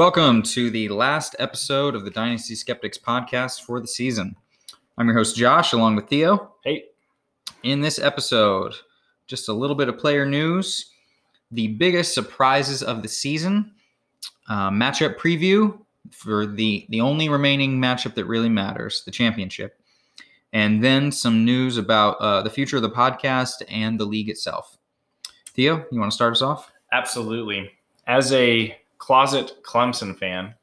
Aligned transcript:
Welcome 0.00 0.40
to 0.44 0.70
the 0.70 0.88
last 0.88 1.36
episode 1.38 1.94
of 1.94 2.06
the 2.06 2.10
Dynasty 2.10 2.54
Skeptics 2.54 2.96
podcast 2.96 3.64
for 3.64 3.80
the 3.80 3.86
season. 3.86 4.34
I'm 4.96 5.06
your 5.06 5.14
host, 5.14 5.36
Josh, 5.36 5.74
along 5.74 5.94
with 5.94 6.08
Theo. 6.08 6.54
Hey, 6.64 6.84
In 7.64 7.82
this 7.82 7.98
episode, 7.98 8.72
just 9.26 9.50
a 9.50 9.52
little 9.52 9.76
bit 9.76 9.90
of 9.90 9.98
player 9.98 10.24
news, 10.24 10.92
the 11.50 11.68
biggest 11.68 12.14
surprises 12.14 12.82
of 12.82 13.02
the 13.02 13.08
season, 13.08 13.72
uh, 14.48 14.70
matchup 14.70 15.18
preview 15.18 15.78
for 16.10 16.46
the, 16.46 16.86
the 16.88 17.02
only 17.02 17.28
remaining 17.28 17.78
matchup 17.78 18.14
that 18.14 18.24
really 18.24 18.48
matters, 18.48 19.04
the 19.04 19.10
championship, 19.10 19.82
and 20.54 20.82
then 20.82 21.12
some 21.12 21.44
news 21.44 21.76
about 21.76 22.16
uh, 22.20 22.40
the 22.40 22.48
future 22.48 22.76
of 22.76 22.82
the 22.82 22.88
podcast 22.88 23.62
and 23.68 24.00
the 24.00 24.06
league 24.06 24.30
itself. 24.30 24.78
Theo, 25.48 25.84
you 25.92 26.00
want 26.00 26.10
to 26.10 26.14
start 26.16 26.32
us 26.32 26.40
off? 26.40 26.72
absolutely. 26.90 27.70
As 28.06 28.32
a 28.32 28.79
closet 29.00 29.54
Clemson 29.64 30.16
fan, 30.16 30.54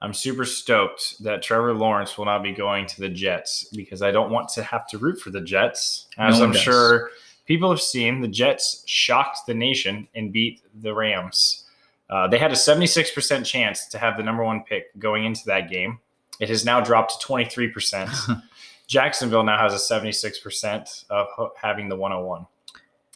I'm 0.00 0.14
super 0.14 0.46
stoked 0.46 1.22
that 1.22 1.42
Trevor 1.42 1.74
Lawrence 1.74 2.16
will 2.16 2.24
not 2.24 2.42
be 2.42 2.52
going 2.52 2.86
to 2.86 3.00
the 3.00 3.08
Jets 3.08 3.64
because 3.74 4.00
I 4.00 4.10
don't 4.10 4.30
want 4.30 4.48
to 4.50 4.62
have 4.62 4.86
to 4.88 4.98
root 4.98 5.20
for 5.20 5.30
the 5.30 5.40
Jets. 5.40 6.06
As 6.16 6.38
No 6.38 6.46
I'm 6.46 6.52
does. 6.52 6.62
sure 6.62 7.10
people 7.46 7.70
have 7.70 7.80
seen, 7.80 8.20
the 8.20 8.28
Jets 8.28 8.82
shocked 8.86 9.40
the 9.46 9.54
nation 9.54 10.08
and 10.14 10.32
beat 10.32 10.62
the 10.80 10.94
Rams. 10.94 11.64
Uh, 12.10 12.28
they 12.28 12.38
had 12.38 12.52
a 12.52 12.54
76% 12.54 13.44
chance 13.44 13.86
to 13.86 13.98
have 13.98 14.16
the 14.16 14.22
number 14.22 14.44
one 14.44 14.62
pick 14.64 14.96
going 14.98 15.24
into 15.24 15.44
that 15.46 15.70
game. 15.70 15.98
It 16.38 16.48
has 16.48 16.64
now 16.64 16.80
dropped 16.80 17.20
to 17.20 17.26
23%. 17.26 18.42
Jacksonville 18.86 19.42
now 19.42 19.58
has 19.58 19.72
a 19.72 19.94
76% 19.94 21.04
of 21.08 21.26
having 21.60 21.88
the 21.88 21.96
101. 21.96 22.46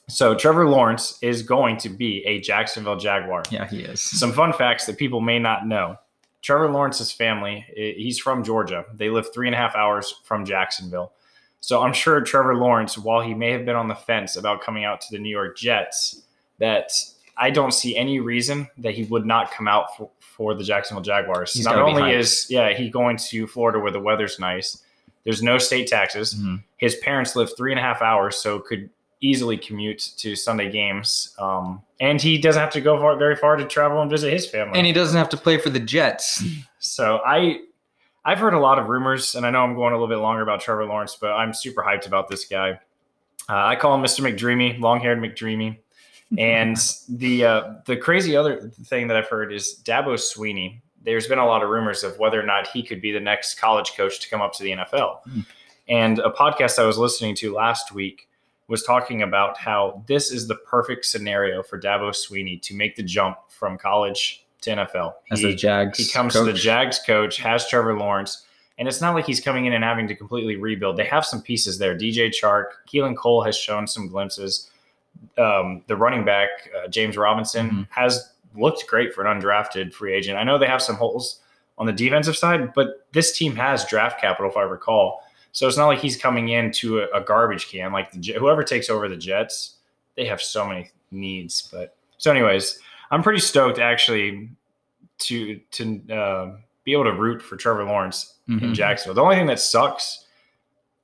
So 0.09 0.35
Trevor 0.35 0.69
Lawrence 0.69 1.19
is 1.23 1.43
going 1.43 1.77
to 1.79 1.89
be 1.89 2.25
a 2.25 2.41
Jacksonville 2.41 2.97
Jaguar. 2.97 3.43
Yeah, 3.51 3.67
he 3.67 3.81
is. 3.83 4.01
Some 4.01 4.33
fun 4.33 4.53
facts 4.53 4.87
that 4.87 4.97
people 4.97 5.21
may 5.21 5.39
not 5.39 5.67
know. 5.67 5.97
Trevor 6.41 6.71
Lawrence's 6.71 7.13
family, 7.13 7.67
he's 7.75 8.19
from 8.19 8.43
Georgia. 8.45 8.85
They 8.95 9.11
live 9.11 9.33
three 9.35 9.49
and 9.49 9.55
a 9.55 9.59
half 9.59 9.75
hours 9.75 10.15
from 10.25 10.45
Jacksonville. 10.45 11.13
So 11.61 11.83
I'm 11.83 11.93
sure 11.93 12.21
Trevor 12.21 12.55
Lawrence, 12.57 12.97
while 12.97 13.21
he 13.21 13.35
may 13.35 13.51
have 13.53 13.65
been 13.65 13.77
on 13.77 13.89
the 13.89 13.95
fence 13.97 14.37
about 14.37 14.61
coming 14.63 14.85
out 14.85 15.01
to 15.03 15.07
the 15.11 15.19
New 15.19 15.29
York 15.31 15.57
Jets, 15.59 16.23
that 16.59 16.91
I 17.37 17.51
don't 17.51 17.73
see 17.73 17.97
any 17.97 18.21
reason 18.21 18.69
that 18.79 18.95
he 18.95 19.05
would 19.05 19.27
not 19.27 19.51
come 19.51 19.69
out 19.69 19.97
for, 19.97 20.11
for 20.21 20.55
the 20.55 20.65
Jacksonville 20.65 21.03
Jaguars. 21.03 21.53
He's 21.53 21.65
not 21.65 21.79
only 21.79 22.13
is 22.13 22.47
yeah 22.49 22.73
he 22.73 22.89
going 22.89 23.17
to 23.29 23.47
Florida 23.47 23.79
where 23.81 23.93
the 23.93 24.01
weather's 24.01 24.39
nice, 24.39 24.83
there's 25.25 25.43
no 25.43 25.59
state 25.59 25.89
taxes. 25.89 26.35
Mhm. 26.35 26.63
His 26.79 26.95
parents 26.97 27.35
live 27.37 27.51
three 27.57 27.73
and 27.73 27.79
a 27.79 27.83
half 27.83 28.01
hours, 28.01 28.37
so 28.37 28.61
could 28.61 28.89
easily 29.21 29.57
commute 29.57 30.13
to 30.19 30.37
Sunday 30.37 30.71
games. 30.71 31.35
Um, 31.39 31.83
and 32.01 32.21
he 32.21 32.39
doesn't 32.39 32.61
have 32.61 32.73
to 32.73 32.81
go 32.81 32.99
far, 32.99 33.17
very 33.17 33.37
far 33.37 33.57
to 33.57 33.65
travel 33.65 34.01
and 34.01 34.11
visit 34.11 34.33
his 34.33 34.49
family. 34.49 34.79
And 34.79 34.87
he 34.87 34.93
doesn't 34.93 35.17
have 35.17 35.29
to 35.31 35.37
play 35.37 35.59
for 35.59 35.71
the 35.71 35.81
Jets. 35.81 36.43
so 36.79 37.21
I, 37.27 37.61
I've 38.25 38.39
heard 38.39 38.55
a 38.55 38.59
lot 38.59 38.79
of 38.79 38.89
rumors, 38.89 39.35
and 39.35 39.45
I 39.45 39.51
know 39.51 39.63
I'm 39.63 39.75
going 39.75 39.93
a 39.93 39.97
little 39.97 40.15
bit 40.15 40.23
longer 40.23 40.43
about 40.43 40.61
Trevor 40.61 40.85
Lawrence, 40.85 41.17
but 41.21 41.33
I'm 41.33 41.53
super 41.53 41.83
hyped 41.83 42.07
about 42.07 42.29
this 42.29 42.45
guy. 42.45 42.79
Uh, 43.49 43.57
I 43.67 43.77
call 43.77 43.95
him 43.95 44.03
Mr. 44.03 44.21
McDreamy, 44.21 44.79
long-haired 44.79 45.19
McDreamy. 45.19 45.79
And 46.37 46.77
the 47.09 47.45
uh, 47.45 47.75
the 47.87 47.97
crazy 47.97 48.37
other 48.37 48.69
thing 48.85 49.09
that 49.09 49.17
I've 49.17 49.29
heard 49.29 49.53
is 49.53 49.81
Dabo 49.83 50.15
Swinney. 50.15 50.83
There's 51.03 51.27
been 51.27 51.39
a 51.39 51.47
lot 51.47 51.63
of 51.63 51.71
rumors 51.71 52.05
of 52.05 52.19
whether 52.19 52.39
or 52.39 52.45
not 52.45 52.67
he 52.67 52.83
could 52.83 53.01
be 53.01 53.13
the 53.13 53.21
next 53.21 53.59
college 53.59 53.97
coach 53.97 54.21
to 54.21 54.29
come 54.29 54.43
up 54.43 54.53
to 54.55 54.63
the 54.63 54.73
NFL. 54.73 55.23
Hmm. 55.23 55.41
And 55.89 56.19
a 56.19 56.31
podcast 56.31 56.79
I 56.79 56.85
was 56.85 56.99
listening 56.99 57.35
to 57.37 57.55
last 57.55 57.93
week 57.93 58.28
was 58.69 58.83
talking 58.83 59.23
about 59.23 59.57
how 59.59 60.03
this 60.07 60.31
is 60.31 60.47
the 60.47 60.55
perfect 60.55 61.05
scenario 61.07 61.63
for 61.63 61.81
Dabo 61.81 62.11
Swinney 62.11 62.61
to 62.63 62.75
make 62.75 62.97
the 62.97 63.03
jump 63.03 63.39
from 63.49 63.79
college 63.79 64.45
to 64.61 64.71
NFL. 64.71 65.15
As 65.31 65.41
He- 65.41 65.47
the 65.51 65.55
Jags. 65.57 65.99
he 65.99 66.13
comes 66.13 66.35
to 66.35 66.45
the 66.45 66.53
coach. 66.53 66.61
Jags 66.63 66.99
coach, 67.05 67.39
has 67.39 67.67
Trevor 67.69 67.99
Lawrence, 67.99 68.45
and 68.79 68.87
it's 68.87 69.01
not 69.01 69.15
like 69.15 69.25
he's 69.27 69.41
coming 69.41 69.67
in 69.67 69.73
and 69.73 69.83
having 69.83 70.07
to 70.09 70.15
completely 70.15 70.57
rebuild. 70.57 70.97
They 70.97 71.05
have 71.07 71.25
some 71.25 71.41
pieces 71.43 71.79
there. 71.79 71.97
DJ 71.97 72.29
Chark, 72.31 72.67
Keelan 72.87 73.17
Cole 73.17 73.43
has 73.43 73.57
shown 73.57 73.87
some 73.87 74.07
glimpses. 74.09 74.71
Um, 75.37 75.83
the 75.87 75.97
running 75.97 76.25
back, 76.25 76.49
uh, 76.77 76.89
James 76.89 77.17
Robinson, 77.17 77.71
Mhm. 77.71 77.87
has 77.91 78.33
looked 78.55 78.87
great 78.87 79.15
for 79.15 79.25
an 79.25 79.41
undrafted 79.41 79.93
free 79.93 80.13
agent. 80.15 80.39
I 80.39 80.45
know 80.45 80.59
they 80.59 80.67
have 80.67 80.83
some 80.83 80.97
holes 80.97 81.41
on 81.77 81.87
the 81.87 81.93
defensive 81.93 82.37
side, 82.37 82.73
but 82.75 83.07
this 83.13 83.37
team 83.37 83.57
has 83.57 83.85
draft 83.87 84.21
capital, 84.21 84.51
if 84.51 84.57
I 84.57 84.63
recall. 84.63 85.23
So 85.53 85.67
it's 85.67 85.77
not 85.77 85.87
like 85.87 85.99
he's 85.99 86.17
coming 86.17 86.51
into 86.51 87.01
a, 87.01 87.07
a 87.15 87.21
garbage 87.21 87.69
can. 87.69 87.93
Like 87.93 88.13
the, 88.13 88.33
whoever 88.35 88.63
takes 88.63 88.91
over 88.91 89.09
the 89.09 89.17
Jets, 89.17 89.77
they 90.17 90.25
have 90.27 90.41
so 90.41 90.67
many 90.69 90.91
needs. 91.11 91.69
But 91.73 91.97
so, 92.19 92.31
anyways, 92.31 92.79
I'm 93.11 93.23
pretty 93.23 93.41
stoked 93.41 93.79
actually 93.79 94.51
to 95.21 95.57
to 95.73 96.03
uh, 96.13 96.57
be 96.85 96.93
able 96.93 97.05
to 97.05 97.13
root 97.13 97.43
for 97.43 97.57
Trevor 97.57 97.85
Lawrence 97.85 98.35
in 98.49 98.61
Mhm. 98.61 98.75
Jacksonville. 98.75 99.15
The 99.15 99.23
only 99.23 99.37
thing 99.37 99.47
that 99.47 99.61
sucks 99.61 100.27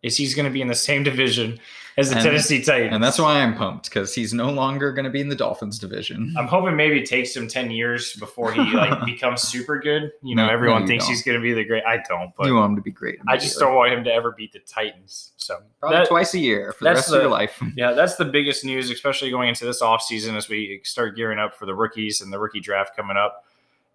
is 0.02 0.16
he's 0.16 0.34
going 0.34 0.46
to 0.46 0.52
be 0.52 0.62
in 0.62 0.68
the 0.68 0.74
same 0.74 1.02
division 1.10 1.58
as 1.96 2.10
the 2.10 2.16
And- 2.16 2.24
Tennessee 2.24 2.62
Titans, 2.62 2.92
And 2.94 3.02
that's 3.02 3.18
why 3.18 3.40
I'm 3.40 3.54
pumped 3.54 3.84
because 3.88 4.14
he's 4.14 4.34
no 4.34 4.50
longer 4.50 4.92
going 4.92 5.04
to 5.04 5.10
be 5.10 5.20
in 5.20 5.28
the 5.28 5.36
Dolphins 5.36 5.78
division. 5.78 6.34
I'm 6.36 6.46
hoping 6.48 6.74
maybe 6.76 6.98
it 7.00 7.06
takes 7.06 7.36
him 7.36 7.46
ten 7.46 7.70
years 7.70 8.14
before 8.16 8.52
he 8.52 8.60
like 8.74 9.04
becomes 9.06 9.42
super 9.42 9.78
good. 9.78 10.10
You 10.22 10.34
know, 10.34 10.42
No, 10.42 10.48
no, 10.48 10.52
everyone 10.54 10.82
you 10.82 10.88
thinks 10.88 11.04
don't. 11.04 11.12
he's 11.14 11.22
going 11.22 11.38
to 11.38 11.42
be 11.42 11.52
the 11.52 11.64
great. 11.64 11.84
I 11.84 12.02
don't, 12.08 12.32
but 12.36 12.46
you 12.46 12.54
want 12.54 12.70
him 12.70 12.76
to 12.76 12.82
be 12.82 12.90
great. 12.90 13.18
I 13.28 13.36
just 13.36 13.58
don't 13.58 13.74
want 13.76 13.92
him 13.92 14.02
to 14.04 14.12
ever 14.12 14.32
beat 14.32 14.52
the 14.52 14.58
Titans. 14.60 15.32
So 15.36 15.60
Probably 15.80 15.98
that- 15.98 16.08
twice 16.08 16.34
a 16.34 16.38
year 16.38 16.72
for 16.72 16.84
the 16.84 16.90
rest 16.90 17.12
of 17.12 17.20
your 17.20 17.30
life. 17.30 17.62
Yeah, 17.76 17.92
that's 17.92 18.16
the 18.16 18.24
biggest 18.24 18.64
news, 18.64 18.90
especially 18.90 19.30
going 19.30 19.48
into 19.48 19.64
this 19.64 19.80
offseason 19.82 20.36
as 20.36 20.48
we 20.48 20.80
start 20.84 21.16
gearing 21.16 21.38
up 21.38 21.54
for 21.54 21.66
the 21.66 21.74
rookies 21.74 22.20
and 22.22 22.32
the 22.32 22.38
rookie 22.38 22.60
draft 22.60 22.96
coming 22.96 23.16
up. 23.16 23.44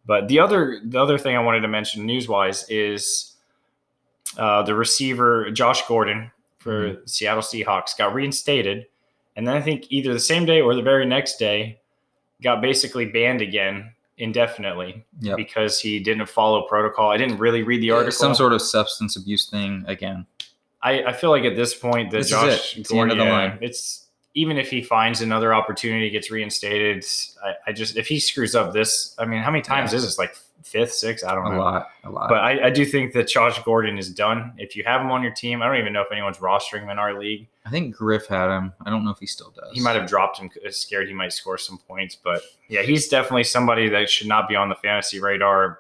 But 0.06 0.28
the 0.28 0.40
other 0.40 0.80
the 0.84 1.02
other 1.02 1.18
thing 1.18 1.36
I 1.36 1.40
wanted 1.40 1.62
to 1.62 1.68
mention 1.68 2.06
news 2.06 2.28
wise 2.28 2.66
is 2.70 3.36
uh, 4.38 4.64
the 4.64 4.74
receiver 4.76 5.52
Josh 5.52 5.86
Gordon 5.88 6.32
for 6.60 6.90
Mm-hmm. 6.90 7.06
Seattle 7.06 7.42
Seahawks 7.42 7.98
got 7.98 8.14
reinstated, 8.14 8.86
and 9.36 9.48
then 9.48 9.56
I 9.56 9.62
think 9.62 9.86
either 9.90 10.14
the 10.14 10.20
same 10.20 10.46
day 10.46 10.62
or 10.62 10.76
the 10.76 10.82
very 10.82 11.06
next 11.06 11.38
day 11.38 11.80
got 12.42 12.62
basically 12.62 13.06
banned 13.06 13.42
again 13.42 13.92
indefinitely 14.18 15.06
Yep. 15.22 15.38
because 15.38 15.80
he 15.80 16.00
didn't 16.00 16.28
follow 16.28 16.64
protocol. 16.64 17.10
I 17.10 17.18
didn't 17.18 17.38
really 17.38 17.64
read 17.64 17.82
the 17.82 17.92
article. 17.92 18.12
Some 18.12 18.36
sort 18.36 18.54
of 18.54 18.62
substance 18.62 19.16
abuse 19.16 19.50
thing 19.50 19.84
again. 19.88 20.26
I, 20.82 21.04
I 21.04 21.14
feel 21.14 21.30
like 21.30 21.44
at 21.44 21.56
this 21.56 21.74
point 21.74 22.12
that 22.12 22.18
This 22.18 22.28
is 22.28 22.32
Josh 22.32 22.76
it. 22.76 22.80
It's 22.82 22.90
the 22.90 23.00
end 23.00 23.12
of 23.12 23.18
the 23.18 23.26
line. 23.26 23.58
It's 23.62 24.06
even 24.36 24.58
if 24.58 24.70
he 24.70 24.82
finds 24.82 25.22
another 25.22 25.54
opportunity, 25.54 26.10
gets 26.10 26.30
reinstated. 26.32 27.04
I, 27.44 27.54
I 27.68 27.74
just 27.74 27.98
if 27.98 28.08
he 28.08 28.20
screws 28.20 28.56
up 28.56 28.74
this, 28.74 29.16
I 29.18 29.26
mean, 29.26 29.42
how 29.42 29.52
many 29.52 29.62
times 29.62 29.92
Yeah. 29.92 29.98
is 29.98 30.04
this? 30.06 30.18
Like 30.18 30.36
fifth, 30.70 30.94
sixth? 30.94 31.26
I 31.26 31.34
don't 31.36 31.48
A 31.48 31.52
know. 31.52 31.60
lot. 31.60 31.90
A 32.04 32.10
lot. 32.10 32.30
But 32.30 32.40
I, 32.40 32.68
I 32.68 32.70
do 32.70 32.86
think 32.86 33.14
that 33.14 33.28
Josh 33.28 33.62
Gordon 33.64 33.98
is 33.98 34.10
done. 34.14 34.54
If 34.58 34.76
you 34.76 34.84
have 34.86 35.02
him 35.02 35.12
on 35.12 35.22
your 35.24 35.32
team, 35.34 35.62
I 35.62 35.68
don't 35.68 35.78
even 35.78 35.94
know 35.94 36.02
if 36.02 36.12
anyone's 36.12 36.38
rostering 36.38 36.84
him 36.84 36.90
in 36.90 37.00
our 37.00 37.20
league. 37.20 37.48
I 37.66 37.70
think 37.70 37.96
Griff 37.96 38.28
had 38.28 38.56
him. 38.56 38.74
I 38.86 38.90
don't 38.90 39.04
know 39.04 39.12
if 39.12 39.20
he 39.20 39.26
still 39.26 39.52
does. 39.52 39.72
He 39.74 39.82
might 39.82 39.96
have 39.96 40.08
dropped 40.08 40.40
him, 40.40 40.50
uh, 40.66 40.72
scared 40.72 41.08
he 41.08 41.14
might 41.14 41.34
score 41.34 41.58
some 41.58 41.78
points. 41.78 42.16
But 42.16 42.42
yeah, 42.68 42.82
he's 42.82 43.08
definitely 43.08 43.44
somebody 43.44 43.90
that 43.90 44.10
should 44.10 44.28
not 44.28 44.48
be 44.48 44.56
on 44.56 44.70
the 44.70 44.76
fantasy 44.76 45.20
radar 45.20 45.80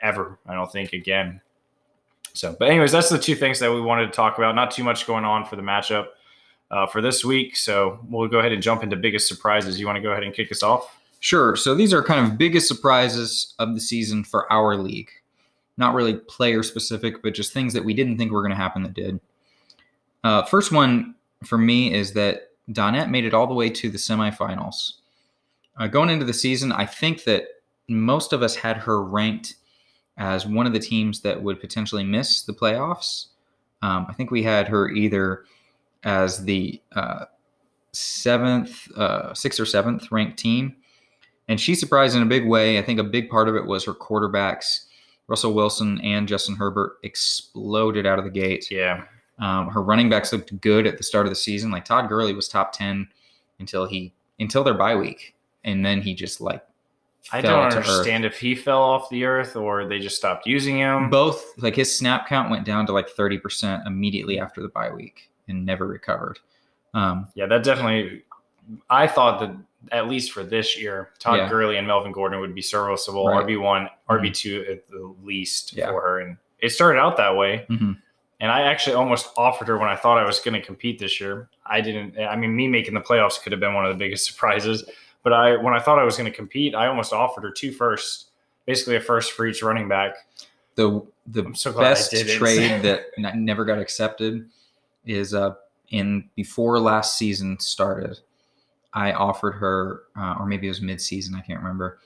ever. 0.00 0.38
I 0.46 0.54
don't 0.54 0.70
think 0.70 0.92
again. 0.92 1.40
So, 2.32 2.54
but 2.58 2.68
anyways, 2.68 2.92
that's 2.92 3.08
the 3.08 3.18
two 3.18 3.34
things 3.34 3.58
that 3.58 3.72
we 3.72 3.80
wanted 3.80 4.06
to 4.06 4.12
talk 4.12 4.38
about. 4.38 4.54
Not 4.54 4.70
too 4.70 4.84
much 4.84 5.06
going 5.06 5.24
on 5.24 5.44
for 5.44 5.56
the 5.56 5.62
matchup 5.62 6.06
uh, 6.70 6.86
for 6.86 7.02
this 7.02 7.24
week. 7.24 7.56
So 7.56 7.98
we'll 8.08 8.28
go 8.28 8.38
ahead 8.38 8.52
and 8.52 8.62
jump 8.62 8.82
into 8.82 8.96
biggest 8.96 9.26
surprises. 9.28 9.80
You 9.80 9.86
want 9.86 9.96
to 9.96 10.02
go 10.02 10.12
ahead 10.12 10.22
and 10.22 10.32
kick 10.32 10.52
us 10.52 10.62
off? 10.62 10.96
Sure. 11.20 11.54
So 11.54 11.74
these 11.74 11.92
are 11.92 12.02
kind 12.02 12.26
of 12.26 12.38
biggest 12.38 12.66
surprises 12.66 13.54
of 13.58 13.74
the 13.74 13.80
season 13.80 14.24
for 14.24 14.50
our 14.52 14.76
league. 14.76 15.10
Not 15.76 15.94
really 15.94 16.14
player 16.14 16.62
specific, 16.62 17.22
but 17.22 17.34
just 17.34 17.52
things 17.52 17.74
that 17.74 17.84
we 17.84 17.94
didn't 17.94 18.18
think 18.18 18.32
were 18.32 18.42
going 18.42 18.50
to 18.50 18.56
happen 18.56 18.82
that 18.82 18.94
did. 18.94 19.20
Uh, 20.24 20.42
first 20.42 20.72
one 20.72 21.14
for 21.44 21.58
me 21.58 21.92
is 21.92 22.14
that 22.14 22.48
Donette 22.70 23.10
made 23.10 23.24
it 23.24 23.34
all 23.34 23.46
the 23.46 23.54
way 23.54 23.70
to 23.70 23.90
the 23.90 23.98
semifinals. 23.98 24.94
Uh, 25.78 25.86
going 25.86 26.10
into 26.10 26.24
the 26.24 26.32
season, 26.32 26.72
I 26.72 26.86
think 26.86 27.24
that 27.24 27.44
most 27.88 28.32
of 28.32 28.42
us 28.42 28.56
had 28.56 28.76
her 28.78 29.02
ranked 29.02 29.56
as 30.16 30.46
one 30.46 30.66
of 30.66 30.72
the 30.72 30.78
teams 30.78 31.20
that 31.20 31.42
would 31.42 31.60
potentially 31.60 32.04
miss 32.04 32.42
the 32.42 32.52
playoffs. 32.52 33.26
Um, 33.82 34.06
I 34.08 34.12
think 34.12 34.30
we 34.30 34.42
had 34.42 34.68
her 34.68 34.90
either 34.90 35.44
as 36.04 36.44
the 36.44 36.80
uh, 36.92 37.24
seventh, 37.92 38.90
uh, 38.96 39.32
sixth 39.34 39.58
or 39.58 39.66
seventh 39.66 40.12
ranked 40.12 40.38
team, 40.38 40.76
and 41.50 41.60
she 41.60 41.74
surprised 41.74 42.16
in 42.16 42.22
a 42.22 42.26
big 42.26 42.46
way. 42.46 42.78
I 42.78 42.82
think 42.82 42.98
a 43.00 43.04
big 43.04 43.28
part 43.28 43.48
of 43.48 43.56
it 43.56 43.66
was 43.66 43.84
her 43.84 43.92
quarterbacks, 43.92 44.86
Russell 45.26 45.52
Wilson 45.52 46.00
and 46.00 46.26
Justin 46.28 46.54
Herbert, 46.56 46.98
exploded 47.02 48.06
out 48.06 48.18
of 48.18 48.24
the 48.24 48.30
gate. 48.30 48.70
Yeah. 48.70 49.04
Um, 49.40 49.68
her 49.68 49.82
running 49.82 50.08
backs 50.08 50.32
looked 50.32 50.58
good 50.60 50.86
at 50.86 50.96
the 50.96 51.02
start 51.02 51.26
of 51.26 51.30
the 51.30 51.36
season. 51.36 51.70
Like 51.70 51.84
Todd 51.84 52.08
Gurley 52.08 52.32
was 52.34 52.46
top 52.48 52.72
ten 52.72 53.08
until 53.58 53.84
he 53.84 54.12
until 54.38 54.62
their 54.62 54.74
bye 54.74 54.94
week, 54.96 55.34
and 55.64 55.84
then 55.84 56.00
he 56.00 56.14
just 56.14 56.40
like 56.40 56.64
I 57.32 57.40
don't 57.40 57.70
to 57.70 57.78
earth. 57.78 57.88
understand 57.88 58.24
if 58.24 58.38
he 58.38 58.54
fell 58.54 58.82
off 58.82 59.10
the 59.10 59.24
earth 59.24 59.56
or 59.56 59.86
they 59.86 59.98
just 59.98 60.16
stopped 60.16 60.46
using 60.46 60.78
him. 60.78 61.10
Both 61.10 61.44
like 61.58 61.74
his 61.74 61.94
snap 61.96 62.28
count 62.28 62.50
went 62.50 62.64
down 62.64 62.86
to 62.86 62.92
like 62.92 63.08
thirty 63.08 63.38
percent 63.38 63.82
immediately 63.86 64.38
after 64.38 64.62
the 64.62 64.68
bye 64.68 64.90
week 64.92 65.30
and 65.48 65.66
never 65.66 65.86
recovered. 65.86 66.38
Um, 66.94 67.28
Yeah, 67.34 67.46
that 67.46 67.64
definitely. 67.64 68.22
I 68.88 69.06
thought 69.06 69.40
that 69.40 69.56
at 69.92 70.08
least 70.08 70.32
for 70.32 70.42
this 70.44 70.78
year, 70.78 71.10
Todd 71.18 71.38
Yeah. 71.38 71.48
Gurley 71.48 71.76
and 71.76 71.86
Melvin 71.86 72.12
Gordon 72.12 72.40
would 72.40 72.54
be 72.54 72.62
serviceable 72.62 73.26
Right. 73.28 73.42
RB 73.44 73.56
one, 73.56 73.88
RB 74.08 74.30
two 74.30 74.64
at 74.70 74.88
the 74.88 75.14
least 75.22 75.72
Yeah. 75.74 75.88
for 75.90 76.00
her, 76.00 76.20
and 76.20 76.36
it 76.58 76.70
started 76.70 76.98
out 76.98 77.16
that 77.16 77.36
way. 77.36 77.66
Mhm. 77.70 77.96
And 78.40 78.50
I 78.50 78.62
actually 78.62 78.94
almost 78.94 79.30
offered 79.36 79.68
her 79.68 79.76
when 79.78 79.88
I 79.88 79.96
thought 79.96 80.18
I 80.18 80.24
was 80.24 80.40
going 80.40 80.54
to 80.54 80.60
compete 80.66 80.98
this 80.98 81.20
year. 81.20 81.48
I 81.66 81.80
didn't. 81.80 82.18
I 82.18 82.36
mean, 82.36 82.54
me 82.56 82.68
making 82.68 82.94
the 82.94 83.00
playoffs 83.00 83.42
could 83.42 83.52
have 83.52 83.60
been 83.60 83.74
one 83.74 83.84
of 83.84 83.92
the 83.92 83.98
biggest 83.98 84.24
surprises. 84.30 84.84
But 85.22 85.34
I, 85.34 85.56
when 85.56 85.74
I 85.74 85.78
thought 85.80 85.98
I 85.98 86.04
was 86.04 86.16
going 86.16 86.30
to 86.30 86.34
compete, 86.36 86.74
I 86.74 86.86
almost 86.86 87.12
offered 87.12 87.44
her 87.44 87.50
two 87.50 87.72
firsts, 87.72 88.30
basically 88.64 88.96
a 88.96 89.00
first 89.00 89.32
for 89.32 89.46
each 89.46 89.62
running 89.62 89.88
back. 89.88 90.14
The 90.76 91.02
the 91.26 91.50
so 91.54 91.72
best 91.72 92.12
trade 92.36 92.82
that 92.82 93.04
never 93.18 93.64
got 93.66 93.78
accepted 93.78 94.48
is 95.04 95.34
uh 95.34 95.54
in 95.90 96.28
before 96.36 96.78
last 96.78 97.18
season 97.18 97.58
started. 97.60 98.18
I 98.92 99.12
offered 99.12 99.52
her, 99.52 100.02
uh, 100.16 100.34
or 100.38 100.46
maybe 100.46 100.66
it 100.66 100.70
was 100.70 100.80
mid-season. 100.80 101.34
I 101.34 101.40
can't 101.40 101.60
remember. 101.60 101.98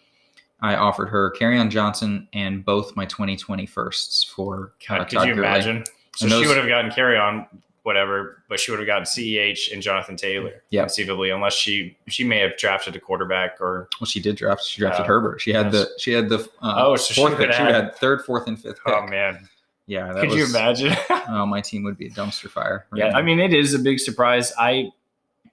I 0.60 0.76
offered 0.76 1.06
her 1.08 1.32
on 1.40 1.70
Johnson 1.70 2.28
and 2.32 2.64
both 2.64 2.94
my 2.96 3.04
2020 3.06 3.66
firsts 3.66 4.24
for 4.24 4.72
uh, 4.88 4.98
could 5.04 5.10
Todd 5.16 5.26
you 5.28 5.34
Gurley. 5.34 5.46
imagine? 5.48 5.84
So 6.16 6.26
And 6.26 6.32
she 6.34 6.46
would 6.46 6.56
have 6.56 6.68
gotten 6.68 6.90
carry 6.90 7.18
on, 7.18 7.46
whatever, 7.82 8.42
but 8.48 8.58
she 8.60 8.70
would 8.70 8.80
have 8.80 8.86
gotten 8.86 9.04
CEH 9.04 9.72
and 9.72 9.82
Jonathan 9.82 10.16
Taylor, 10.16 10.62
Yeah. 10.70 10.82
conceivably, 10.82 11.30
unless 11.30 11.52
she 11.54 11.98
she 12.08 12.24
may 12.24 12.38
have 12.38 12.56
drafted 12.56 12.96
a 12.96 13.00
quarterback 13.00 13.60
or 13.60 13.88
Well, 14.00 14.06
she 14.06 14.20
did 14.20 14.36
draft. 14.36 14.64
She 14.64 14.80
drafted 14.80 15.02
Yeah. 15.04 15.06
Herbert. 15.08 15.40
She 15.40 15.52
had 15.52 15.72
Yes. 15.72 15.72
the 15.88 15.90
she 15.98 16.12
had 16.12 16.28
the 16.30 16.38
uh, 16.62 16.74
Oh, 16.86 16.96
so 16.96 17.12
fourth 17.14 17.32
would've 17.32 17.46
pick. 17.48 17.52
She 17.56 17.62
had- 17.62 17.74
have 17.74 17.84
had 17.84 17.96
third, 17.96 18.24
fourth, 18.24 18.46
and 18.46 18.58
fifth 18.58 18.82
pick. 18.84 18.94
oh 18.94 19.06
man, 19.06 19.46
Yeah, 19.86 20.12
that 20.14 20.20
could 20.20 20.30
was, 20.30 20.38
you 20.38 20.44
imagine? 20.46 20.96
Oh, 21.28 21.44
my 21.46 21.60
team 21.60 21.82
would 21.84 21.98
be 21.98 22.06
a 22.06 22.10
dumpster 22.10 22.48
fire. 22.48 22.86
right 22.92 22.98
yeah, 23.00 23.08
now. 23.10 23.18
I 23.18 23.22
mean, 23.22 23.40
it 23.40 23.52
is 23.52 23.74
a 23.74 23.78
big 23.78 23.98
surprise. 23.98 24.52
I, 24.58 24.90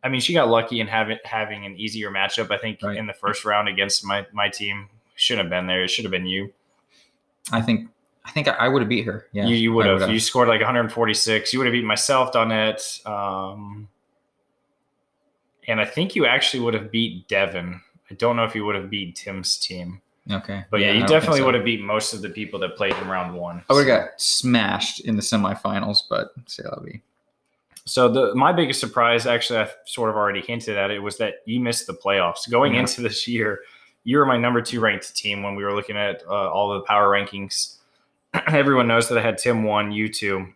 I 0.04 0.10
mean, 0.10 0.22
she 0.22 0.34
got 0.34 0.48
lucky 0.50 0.80
in 0.80 0.88
having 0.88 1.18
having 1.24 1.66
an 1.66 1.76
easier 1.78 2.10
matchup. 2.12 2.52
I 2.52 2.58
think 2.58 2.80
Right. 2.82 2.98
in 2.98 3.06
the 3.08 3.14
first 3.14 3.46
round 3.46 3.68
against 3.68 4.04
my 4.06 4.26
my 4.34 4.50
team 4.50 4.90
shouldn't 5.16 5.46
have 5.46 5.50
been 5.50 5.68
there. 5.68 5.84
It 5.84 5.90
should 5.90 6.06
have 6.06 6.12
been 6.12 6.26
you. 6.26 6.52
I 7.52 7.62
think 7.62 7.90
I 8.26 8.32
think 8.32 8.48
I, 8.48 8.52
I 8.54 8.68
would 8.68 8.82
have 8.82 8.90
beat 8.90 9.06
her. 9.06 9.26
Yeah, 9.32 9.46
you, 9.46 9.56
you 9.56 9.74
would 9.74 9.86
have. 9.86 10.10
You 10.10 10.20
scored 10.20 10.48
like 10.48 10.60
146. 10.62 11.54
You 11.54 11.60
would 11.60 11.66
have 11.66 11.72
beaten 11.74 11.88
myself, 11.88 12.32
Donette. 12.32 13.06
Um, 13.06 13.88
and 15.68 15.80
I 15.80 15.86
think 15.86 16.16
you 16.16 16.26
actually 16.26 16.62
would 16.64 16.74
have 16.74 16.92
beat 16.92 17.28
Devin. 17.28 17.80
I 18.10 18.14
don't 18.16 18.36
know 18.36 18.44
if 18.44 18.56
you 18.56 18.66
would 18.66 18.76
have 18.76 18.90
beat 18.90 19.16
Tim's 19.16 19.58
team. 19.58 20.02
Okay, 20.32 20.64
But 20.70 20.82
yeah, 20.82 20.90
I 20.90 20.94
you 20.94 21.08
definitely 21.08 21.40
so. 21.40 21.46
would 21.46 21.56
have 21.56 21.64
beat 21.66 21.82
most 21.82 22.14
of 22.14 22.22
the 22.22 22.30
people 22.30 22.60
that 22.60 22.76
played 22.78 22.94
in 23.02 23.08
round 23.08 23.36
one. 23.36 23.64
I 23.70 23.74
would 23.74 23.88
have 23.88 24.02
got 24.02 24.22
smashed 24.22 25.00
in 25.02 25.16
the 25.16 25.22
semifinals, 25.22 26.04
but 26.08 26.32
say 26.46 26.62
that'll 26.64 26.84
be 26.84 27.02
So 27.92 28.08
the 28.08 28.34
my 28.36 28.54
biggest 28.54 28.80
surprise, 28.80 29.28
actually, 29.28 29.60
I 29.60 29.70
sort 29.86 30.10
of 30.10 30.16
already 30.16 30.40
hinted 30.40 30.78
at 30.78 30.92
it, 30.92 31.00
was 31.00 31.18
that 31.18 31.36
you 31.46 31.60
missed 31.60 31.88
the 31.88 31.94
playoffs. 31.94 32.50
Going 32.50 32.74
Yeah. 32.76 32.80
into 32.82 33.02
this 33.02 33.28
year, 33.28 33.60
you 34.06 34.18
were 34.18 34.26
my 34.26 34.38
number 34.38 34.62
two 34.62 34.80
ranked 34.80 35.14
team 35.14 35.44
when 35.44 35.56
we 35.56 35.64
were 35.66 35.74
looking 35.76 35.98
at 35.98 36.24
uh, 36.26 36.50
all 36.50 36.74
the 36.74 36.82
power 36.84 37.10
rankings. 37.10 37.76
Everyone 38.48 38.88
knows 38.88 39.10
that 39.10 39.18
I 39.18 39.22
had 39.22 39.38
Tim 39.38 39.64
one, 39.64 39.92
you 39.92 40.08
two. 40.08 40.48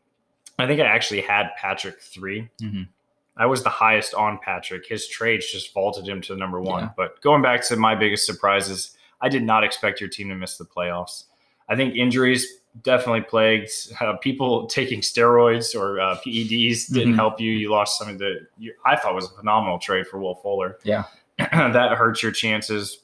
I 0.58 0.66
think 0.66 0.80
I 0.80 0.86
actually 0.86 1.20
had 1.22 1.50
Patrick 1.58 2.00
3 2.00 2.48
Mhm. 2.62 2.88
I 3.36 3.48
was 3.48 3.64
the 3.64 3.70
highest 3.70 4.14
on 4.14 4.40
Patrick. 4.42 4.88
His 4.88 5.06
trades 5.10 5.52
just 5.52 5.74
vaulted 5.74 6.08
him 6.08 6.22
to 6.22 6.38
number 6.38 6.62
one. 6.62 6.84
Yeah. 6.84 6.90
But 6.96 7.20
going 7.20 7.42
back 7.42 7.66
to 7.68 7.76
my 7.76 7.94
biggest 7.96 8.26
surprises, 8.26 8.96
I 9.20 9.28
did 9.28 9.44
not 9.44 9.66
expect 9.66 10.00
your 10.00 10.10
team 10.10 10.30
to 10.30 10.36
miss 10.36 10.56
the 10.58 10.64
playoffs. 10.64 11.26
I 11.68 11.76
think 11.76 11.96
injuries 11.96 12.62
definitely 12.83 13.22
plagued. 13.22 13.69
Uh, 14.00 14.18
people 14.18 14.68
taking 14.68 15.01
steroids 15.01 15.74
or 15.80 16.00
uh, 16.00 16.16
PEDs 16.25 16.92
didn't 16.92 17.13
Mhm. 17.13 17.16
help 17.16 17.39
you. 17.39 17.51
You 17.51 17.72
lost 17.72 17.98
some 17.98 18.10
of 18.10 18.18
the. 18.19 18.48
You, 18.57 18.74
I 18.86 18.95
thought 18.95 19.16
was 19.16 19.25
a 19.31 19.36
phenomenal 19.36 19.80
trade 19.80 20.07
for 20.07 20.19
Will 20.19 20.36
Fuller. 20.36 20.77
Yeah. 20.83 21.04
that 21.38 21.94
hurts 21.98 22.22
your 22.24 22.31
chances. 22.31 23.00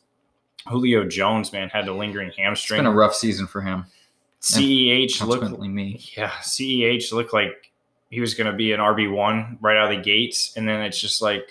Julio 0.68 1.04
Jones, 1.06 1.52
man, 1.52 1.70
had 1.70 1.88
a 1.88 1.94
lingering 1.94 2.32
hamstring. 2.38 2.80
it's 2.80 2.84
been 2.86 2.94
a 2.94 2.96
rough 2.96 3.16
season 3.16 3.48
for 3.48 3.62
him. 3.62 3.86
CEH 4.42 5.22
looked 5.26 5.60
me. 5.60 6.00
yeah, 6.18 6.30
CEH 6.42 7.12
looked 7.12 7.34
like 7.34 7.72
he 8.10 8.20
was 8.20 8.34
going 8.34 8.50
to 8.50 8.56
be 8.56 8.72
an 8.74 8.80
RB 8.80 9.12
one 9.12 9.58
right 9.62 9.78
out 9.78 9.92
of 9.92 9.98
the 9.98 10.04
gates, 10.04 10.56
and 10.58 10.68
then 10.68 10.82
it's 10.82 11.00
just 11.00 11.22
like 11.22 11.48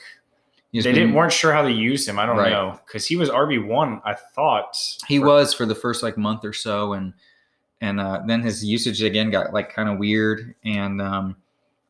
He's 0.73 0.85
they 0.85 0.91
been- 0.93 1.01
didn't 1.01 1.15
weren't 1.15 1.33
sure 1.33 1.53
how 1.53 1.63
to 1.63 1.71
use 1.71 2.07
him. 2.07 2.19
I 2.19 2.27
don't 2.27 2.37
Right. 2.37 2.51
know 2.51 2.79
because 2.87 3.07
he 3.07 3.17
was 3.17 3.29
RB 3.31 3.59
one. 3.65 4.01
I 4.05 4.15
thought 4.15 4.77
He 5.09 5.19
for- 5.19 5.27
was 5.27 5.55
for 5.55 5.67
the 5.67 5.75
first 5.75 6.03
like 6.03 6.17
month 6.19 6.45
or 6.45 6.53
so, 6.53 6.93
and 6.93 7.13
and 7.81 8.01
uh, 8.01 8.21
then 8.27 8.43
his 8.43 8.65
usage 8.65 9.03
again 9.03 9.31
got 9.31 9.53
like 9.53 9.73
kind 9.73 9.89
of 9.89 9.99
weird, 9.99 10.55
and 10.65 11.01
um, 11.01 11.37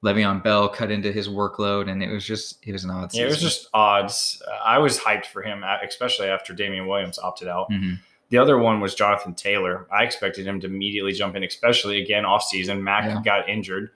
Le'Veon 0.03 0.43
Bell 0.43 0.69
cut 0.69 0.91
into 0.91 1.13
his 1.13 1.29
workload, 1.29 1.91
and 1.91 2.03
it 2.03 2.11
was 2.11 2.25
just 2.25 2.59
it 2.67 2.73
was 2.73 2.85
an 2.85 2.91
odd. 2.91 3.13
Yeah, 3.13 3.25
it 3.25 3.29
was 3.29 3.41
just 3.41 3.69
odds. 3.75 4.43
I 4.65 4.79
was 4.79 4.99
hyped 4.99 5.27
for 5.27 5.43
him, 5.43 5.65
especially 5.87 6.29
after 6.29 6.53
Damien 6.55 6.87
Williams 6.87 7.19
opted 7.19 7.49
out. 7.49 7.71
Mhm. 7.71 7.99
The 8.31 8.39
other 8.39 8.59
one 8.59 8.81
was 8.81 8.95
Jonathan 8.95 9.35
Taylor. 9.35 9.87
I 9.93 10.05
expected 10.05 10.47
him 10.47 10.61
to 10.61 10.67
immediately 10.69 11.13
jump 11.13 11.35
in, 11.35 11.43
especially 11.43 12.01
again 12.01 12.25
off 12.25 12.45
season. 12.45 12.83
Mack 12.83 13.05
Yeah. 13.05 13.21
got 13.25 13.49
injured, 13.49 13.91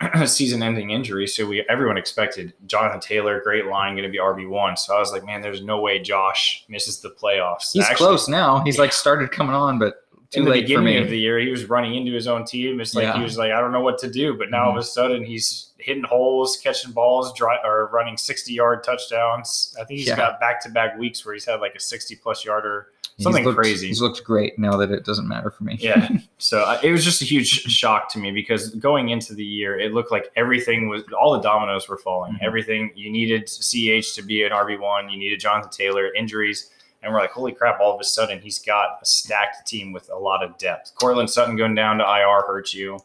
season-ending 0.24 0.90
injury, 0.90 1.26
so 1.26 1.46
we 1.46 1.60
everyone 1.68 1.96
expected 1.98 2.54
Jonathan 2.66 3.00
Taylor, 3.00 3.40
great 3.44 3.66
line, 3.66 3.92
going 3.94 4.04
to 4.04 4.08
be 4.10 4.18
RB 4.18 4.48
one. 4.48 4.76
So 4.76 4.96
I 4.96 5.00
was 5.00 5.12
like, 5.12 5.24
man, 5.24 5.42
there's 5.42 5.62
no 5.62 5.80
way 5.80 5.98
Josh 5.98 6.64
misses 6.68 7.00
the 7.00 7.10
playoffs. 7.10 7.72
He's 7.72 7.84
Actually, 7.84 7.96
close 8.06 8.28
now. 8.28 8.60
He's 8.64 8.78
like 8.78 8.92
started 8.92 9.30
coming 9.30 9.54
on, 9.54 9.78
but 9.78 10.03
in 10.36 10.44
the 10.44 10.50
beginning 10.50 10.96
of 10.98 11.08
the 11.08 11.18
year, 11.18 11.38
he 11.38 11.50
was 11.50 11.64
running 11.68 11.94
into 11.94 12.12
his 12.12 12.26
own 12.26 12.44
team. 12.44 12.80
It's 12.80 12.94
like 12.94 13.04
Yeah. 13.04 13.16
he 13.16 13.22
was 13.22 13.36
like, 13.38 13.52
I 13.52 13.60
don't 13.60 13.72
know 13.72 13.80
what 13.80 13.98
to 13.98 14.10
do. 14.10 14.34
But 14.34 14.50
now 14.50 14.64
all 14.66 14.70
of 14.72 14.76
a 14.76 14.82
sudden, 14.82 15.24
he's 15.24 15.70
hitting 15.78 16.02
holes, 16.04 16.56
catching 16.62 16.92
balls, 16.92 17.32
dry, 17.34 17.58
or 17.64 17.88
running 17.92 18.16
sixty-yard 18.16 18.82
touchdowns. 18.84 19.74
I 19.80 19.84
think 19.84 19.98
he's 20.00 20.08
Yeah. 20.08 20.16
got 20.16 20.40
back-to-back 20.40 20.98
weeks 20.98 21.24
where 21.24 21.34
he's 21.34 21.44
had 21.44 21.60
like 21.60 21.74
a 21.74 21.80
sixty-plus 21.80 22.44
yarder. 22.44 22.88
He's 23.16 23.22
something 23.24 23.44
looked- 23.44 23.58
crazy. 23.58 23.86
He's 23.86 24.00
looked 24.02 24.24
great 24.24 24.58
now 24.58 24.76
that 24.76 24.90
it 24.90 25.04
doesn't 25.04 25.28
matter 25.28 25.48
for 25.50 25.62
me. 25.62 25.76
Yeah. 25.80 26.08
So 26.38 26.62
uh, 26.62 26.80
it 26.82 26.90
was 26.90 27.04
just 27.04 27.22
a 27.22 27.24
huge 27.24 27.46
shock 27.48 28.08
to 28.12 28.18
me 28.18 28.32
because 28.32 28.70
going 28.74 29.10
into 29.10 29.34
the 29.34 29.44
year, 29.44 29.78
it 29.78 29.92
looked 29.94 30.10
like 30.10 30.32
everything 30.34 30.88
was 30.88 31.04
all 31.16 31.32
the 31.32 31.40
dominoes 31.40 31.88
were 31.88 31.96
falling. 31.96 32.32
Mhm. 32.32 32.38
Everything 32.42 32.90
you 32.96 33.10
needed 33.12 33.48
CH 33.48 34.14
to 34.16 34.22
be 34.22 34.42
an 34.42 34.50
RB 34.50 34.76
one, 34.80 35.08
you 35.10 35.16
needed 35.16 35.38
Jonathan 35.38 35.70
Taylor, 35.70 36.12
injuries, 36.14 36.70
and 37.04 37.12
we're 37.12 37.20
like, 37.20 37.30
holy 37.32 37.52
crap! 37.52 37.78
All 37.80 37.94
of 37.94 38.00
a 38.00 38.04
sudden, 38.04 38.40
he's 38.40 38.58
got 38.58 38.98
a 39.02 39.04
stacked 39.04 39.66
team 39.66 39.92
with 39.92 40.10
a 40.10 40.16
lot 40.16 40.42
of 40.42 40.56
depth. 40.58 40.92
Courtland 40.96 41.28
Sutton 41.30 41.54
going 41.56 41.74
down 41.74 41.98
to 41.98 42.04
IR 42.04 42.42
hurts 42.46 42.72
you. 42.74 42.98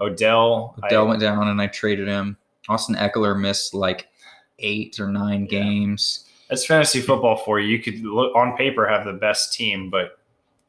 Odell, 0.00 0.74
Odell 0.84 1.04
I- 1.04 1.08
went 1.08 1.20
down, 1.20 1.48
and 1.48 1.60
I 1.60 1.66
traded 1.68 2.08
him. 2.08 2.36
Austin 2.68 2.94
Ekeler 2.96 3.38
missed 3.38 3.74
like 3.74 4.08
eight 4.58 4.98
or 5.00 5.08
nine 5.08 5.42
Yeah. 5.50 5.60
games. 5.60 6.28
that's 6.48 6.66
fantasy 6.66 7.00
football 7.00 7.36
for 7.36 7.58
you. 7.60 7.68
You 7.68 7.82
could 7.82 8.00
look 8.04 8.34
on 8.36 8.56
paper 8.58 8.86
have 8.86 9.06
the 9.06 9.12
best 9.14 9.54
team, 9.54 9.88
but 9.88 10.18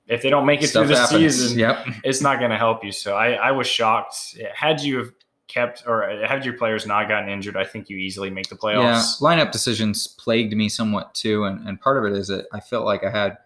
if 0.07 0.21
they 0.21 0.29
don't 0.29 0.45
make 0.45 0.61
it 0.61 0.67
Stuff 0.67 0.85
through 0.87 0.95
the 0.95 1.01
happens. 1.01 1.35
season, 1.35 1.59
Yep. 1.59 1.87
it's 2.05 2.21
not 2.21 2.39
going 2.39 2.51
to 2.51 2.57
help 2.57 2.85
you. 2.85 2.91
So 2.93 3.15
I, 3.17 3.33
I 3.33 3.51
was 3.51 3.67
shocked. 3.67 4.37
Had 4.55 4.79
you 4.81 4.97
have 4.99 5.11
kept 5.53 5.83
or 5.87 6.07
had 6.25 6.43
your 6.45 6.55
players 6.55 6.85
not 6.85 7.07
gotten 7.07 7.29
injured, 7.29 7.55
I 7.57 7.63
think 7.65 7.89
you 7.89 7.97
easily 7.97 8.29
make 8.29 8.47
the 8.49 8.55
Yeah, 8.55 8.93
playoffs. 8.93 9.21
lineup 9.21 9.51
decisions 9.51 10.07
plagued 10.07 10.53
me 10.55 10.69
somewhat 10.69 11.13
too, 11.13 11.43
and 11.45 11.67
and 11.67 11.79
part 11.79 11.97
of 11.97 12.11
it 12.11 12.17
is 12.17 12.27
that 12.29 12.47
I 12.51 12.59
felt 12.59 12.85
like 12.85 13.03
I 13.03 13.09
had 13.11 13.37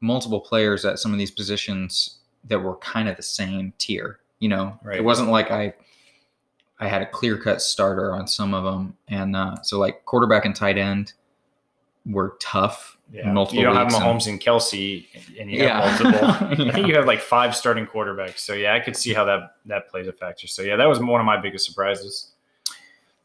multiple 0.00 0.40
players 0.40 0.84
at 0.84 0.98
some 0.98 1.12
of 1.12 1.18
these 1.18 1.30
positions 1.30 2.18
that 2.44 2.58
were 2.58 2.76
kind 2.76 3.08
of 3.08 3.16
the 3.16 3.22
same 3.22 3.72
tier. 3.78 4.18
You 4.40 4.48
know, 4.48 4.78
Right. 4.82 4.98
it 4.98 5.04
wasn't 5.04 5.30
like 5.30 5.50
I 5.50 5.74
I 6.80 6.88
had 6.88 7.02
a 7.02 7.06
clear 7.06 7.36
cut 7.38 7.62
starter 7.62 8.12
on 8.14 8.26
some 8.26 8.54
of 8.54 8.64
them, 8.64 8.96
and 9.08 9.36
uh, 9.36 9.62
so 9.62 9.78
like 9.78 10.04
quarterback 10.04 10.44
and 10.44 10.54
tight 10.56 10.78
end 10.78 11.12
were 12.06 12.36
tough. 12.40 12.96
Yeah. 13.12 13.30
multiple 13.30 13.58
you 13.60 13.66
don't 13.66 13.76
have 13.76 13.88
weeks 13.88 13.96
and- 13.96 14.04
Mahomes 14.04 14.26
and 14.26 14.40
Kelce, 14.40 15.06
and 15.38 15.50
you 15.50 15.58
Yeah. 15.58 15.86
have 15.86 16.02
multiple. 16.02 16.28
I 16.68 16.72
think 16.72 16.86
you 16.86 16.94
have 16.94 17.04
like 17.06 17.20
five 17.20 17.54
starting 17.54 17.86
quarterbacks. 17.86 18.38
So 18.38 18.54
yeah, 18.54 18.72
I 18.74 18.80
could 18.80 18.96
see 18.96 19.12
how 19.12 19.24
that 19.26 19.56
that 19.66 19.88
plays 19.90 20.08
a 20.08 20.12
factor. 20.14 20.46
So 20.46 20.62
yeah, 20.62 20.76
that 20.76 20.88
was 20.88 20.98
one 20.98 21.20
of 21.20 21.26
my 21.26 21.36
biggest 21.38 21.66
surprises. 21.66 22.32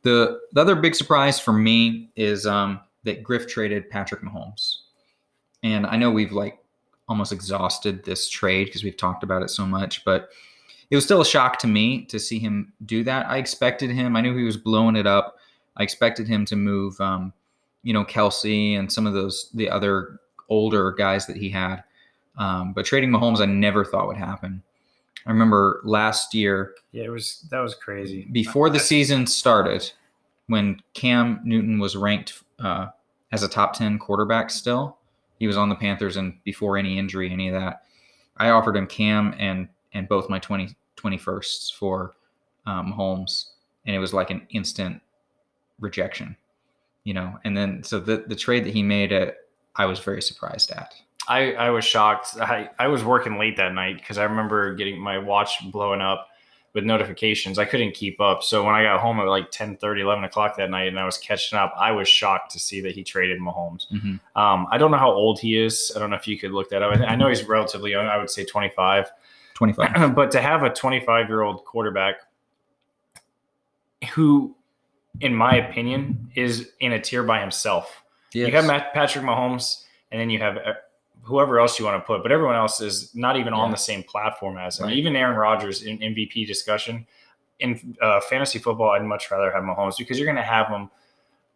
The 0.03 0.39
the 0.51 0.61
other 0.61 0.75
big 0.75 0.93
surprise 0.95 1.39
for 1.39 1.53
me 1.53 2.09
is 2.15 2.45
um, 2.45 2.81
that 3.03 3.23
Griff 3.23 3.47
traded 3.47 3.89
Patrick 3.89 4.21
Mahomes, 4.21 4.79
and 5.63 5.85
I 5.85 5.95
know 5.95 6.11
we've 6.11 6.31
like 6.33 6.59
almost 7.09 7.31
exhausted 7.31 8.03
this 8.03 8.29
trade 8.29 8.65
because 8.65 8.83
we've 8.83 8.97
talked 8.97 9.23
about 9.23 9.41
it 9.41 9.49
so 9.49 9.65
much, 9.65 10.03
but 10.03 10.29
it 10.91 10.95
was 10.95 11.05
still 11.05 11.21
a 11.21 11.25
shock 11.25 11.57
to 11.59 11.67
me 11.67 12.03
to 12.05 12.19
see 12.19 12.39
him 12.39 12.73
do 12.85 13.03
that. 13.05 13.25
I 13.29 13.37
expected 13.37 13.89
him. 13.89 14.15
I 14.17 14.21
knew 14.21 14.35
he 14.37 14.43
was 14.43 14.57
blowing 14.57 14.97
it 14.97 15.07
up. 15.07 15.37
I 15.77 15.83
expected 15.83 16.27
him 16.27 16.43
to 16.45 16.55
move, 16.57 16.99
um, 16.99 17.31
you 17.87 17.93
know, 17.93 18.03
Kelce 18.03 18.77
and 18.77 18.91
some 18.91 19.07
of 19.07 19.13
those 19.13 19.49
the 19.53 19.69
other 19.69 20.19
older 20.49 20.91
guys 20.91 21.25
that 21.25 21.37
he 21.37 21.49
had. 21.49 21.85
Um, 22.37 22.73
but 22.73 22.85
trading 22.85 23.09
Mahomes, 23.09 23.39
I 23.39 23.45
never 23.45 23.85
thought 23.85 24.07
would 24.07 24.17
happen. 24.17 24.61
I 25.25 25.31
remember 25.31 25.79
last 25.85 26.33
year 26.33 26.75
Yeah, 26.91 27.05
it 27.05 27.09
was 27.11 27.47
that 27.49 27.61
was 27.61 27.75
crazy. 27.75 28.27
before 28.29 28.69
the 28.69 28.79
season 28.79 29.25
started, 29.25 29.89
when 30.47 30.81
Cam 30.95 31.39
Newton 31.45 31.79
was 31.79 31.95
ranked 31.95 32.43
uh, 32.59 32.87
as 33.31 33.43
a 33.43 33.47
top 33.47 33.71
10 33.71 33.99
quarterback 33.99 34.49
still, 34.49 34.97
he 35.39 35.47
was 35.47 35.55
on 35.55 35.69
the 35.69 35.75
Panthers 35.75 36.17
and 36.17 36.33
before 36.43 36.77
any 36.77 36.99
injury, 36.99 37.31
any 37.31 37.47
of 37.47 37.53
that, 37.53 37.83
I 38.35 38.49
offered 38.49 38.75
him 38.75 38.87
Cam 38.87 39.33
and 39.39 39.69
and 39.93 40.09
both 40.09 40.29
my 40.29 40.39
20, 40.39 40.75
21sts 40.97 41.73
for 41.73 42.15
um, 42.65 42.91
Holmes, 42.91 43.51
and 43.85 43.95
it 43.95 43.99
was 43.99 44.13
like 44.13 44.29
an 44.29 44.45
instant 44.49 45.01
rejection. 45.79 46.35
You 47.07 47.13
know, 47.13 47.39
and 47.45 47.55
then 47.55 47.83
so 47.85 48.01
the 48.01 48.25
the 48.27 48.35
trade 48.35 48.65
that 48.65 48.73
he 48.73 48.83
made, 48.83 49.13
uh, 49.13 49.31
I 49.77 49.85
was 49.85 49.99
very 49.99 50.21
surprised 50.21 50.71
at. 50.71 50.93
I, 51.29 51.53
I 51.53 51.69
was 51.69 51.85
shocked. 51.85 52.35
I, 52.37 52.69
I 52.77 52.87
was 52.87 53.05
working 53.05 53.37
late 53.37 53.55
that 53.57 53.73
night 53.73 53.95
because 53.95 54.17
I 54.17 54.25
remember 54.25 54.75
getting 54.75 54.99
my 54.99 55.17
watch 55.17 55.55
blowing 55.71 56.01
up 56.01 56.27
with 56.73 56.83
notifications. 56.83 57.57
I 57.57 57.63
couldn't 57.63 57.93
keep 57.93 58.19
up. 58.19 58.43
So 58.43 58.61
when 58.65 58.75
I 58.75 58.83
got 58.83 58.99
home 58.99 59.21
at 59.21 59.27
like 59.27 59.51
10 59.51 59.77
30, 59.77 60.01
11 60.01 60.25
o'clock 60.25 60.57
that 60.57 60.69
night 60.69 60.89
and 60.89 60.99
I 60.99 61.05
was 61.05 61.17
catching 61.17 61.57
up, 61.57 61.73
I 61.77 61.93
was 61.93 62.09
shocked 62.09 62.51
to 62.51 62.59
see 62.59 62.81
that 62.81 62.91
he 62.91 63.05
traded 63.05 63.39
Mahomes. 63.39 63.89
Mm-hmm. 63.89 64.39
Um, 64.39 64.67
I 64.69 64.77
don't 64.77 64.91
know 64.91 64.97
how 64.97 65.11
old 65.11 65.39
he 65.39 65.57
is. 65.57 65.93
I 65.95 65.99
don't 65.99 66.09
know 66.09 66.17
if 66.17 66.27
you 66.27 66.37
could 66.37 66.51
look 66.51 66.69
that 66.71 66.83
up. 66.83 66.93
I, 66.93 67.05
I 67.05 67.15
know 67.15 67.29
he's 67.29 67.45
relatively 67.45 67.91
young. 67.91 68.05
I 68.05 68.17
would 68.17 68.29
say 68.29 68.43
25. 68.43 69.09
25. 69.53 70.13
but 70.15 70.29
to 70.31 70.41
have 70.41 70.63
a 70.63 70.69
25 70.69 71.29
year 71.29 71.41
old 71.41 71.63
quarterback 71.63 72.15
who, 74.13 74.57
in 75.21 75.33
my 75.33 75.55
opinion, 75.55 76.29
is 76.35 76.71
in 76.79 76.93
a 76.93 76.99
tier 76.99 77.23
by 77.23 77.39
himself. 77.39 78.03
Yes. 78.33 78.47
You 78.47 78.55
have 78.55 78.65
Matt, 78.65 78.93
Patrick 78.93 79.23
Mahomes, 79.23 79.83
and 80.11 80.19
then 80.21 80.29
you 80.29 80.39
have 80.39 80.57
uh, 80.57 80.73
whoever 81.23 81.59
else 81.59 81.77
you 81.77 81.85
want 81.85 82.01
to 82.01 82.05
put, 82.05 82.23
but 82.23 82.31
everyone 82.31 82.55
else 82.55 82.79
is 82.79 83.13
not 83.13 83.37
even 83.37 83.53
on 83.53 83.71
the 83.71 83.77
same 83.77 84.03
platform 84.03 84.57
as 84.57 84.79
him. 84.79 84.85
Right. 84.85 84.95
Even 84.95 85.15
Aaron 85.15 85.37
Rodgers 85.37 85.83
in 85.83 85.97
MVP 85.99 86.47
discussion 86.47 87.05
in 87.59 87.97
uh, 88.01 88.21
fantasy 88.21 88.59
football, 88.59 88.91
I'd 88.91 89.03
much 89.03 89.29
rather 89.31 89.51
have 89.51 89.63
Mahomes 89.63 89.97
because 89.97 90.17
you're 90.17 90.25
going 90.25 90.37
to 90.37 90.43
have 90.43 90.67
him, 90.67 90.89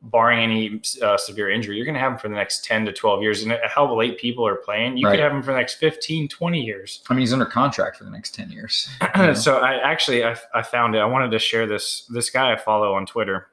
barring 0.03 0.39
any 0.39 0.81
uh, 1.01 1.15
severe 1.17 1.49
injury, 1.51 1.75
you're 1.75 1.85
going 1.85 1.95
to 1.95 1.99
have 2.01 2.13
him 2.13 2.17
for 2.17 2.27
the 2.27 2.35
next 2.35 2.65
10 2.65 2.85
to 2.85 2.91
12 2.93 3.21
years. 3.21 3.43
And 3.43 3.55
how 3.65 3.93
late 3.95 4.17
people 4.17 4.45
are 4.47 4.55
playing, 4.55 4.97
you 4.97 5.05
Right. 5.07 5.13
could 5.13 5.19
have 5.23 5.31
him 5.31 5.43
for 5.43 5.51
the 5.51 5.57
next 5.57 5.75
15, 5.75 6.27
20 6.27 6.59
years. 6.61 7.03
I 7.09 7.13
mean, 7.13 7.19
he's 7.21 7.33
under 7.33 7.45
contract 7.45 7.97
for 7.97 8.03
the 8.03 8.09
next 8.09 8.33
10 8.33 8.51
years. 8.51 8.89
you 9.15 9.21
know? 9.21 9.33
so 9.33 9.57
I 9.59 9.75
actually 9.75 10.23
I, 10.23 10.35
I 10.55 10.63
found 10.63 10.95
it. 10.95 10.99
I 10.99 11.05
wanted 11.05 11.31
to 11.31 11.39
share 11.39 11.67
this. 11.67 12.07
This 12.09 12.29
guy 12.31 12.51
I 12.51 12.57
follow 12.57 12.93
on 12.95 13.05
Twitter, 13.05 13.49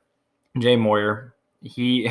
Jay 0.58 0.76
Moyer. 0.76 1.34
He 1.62 2.10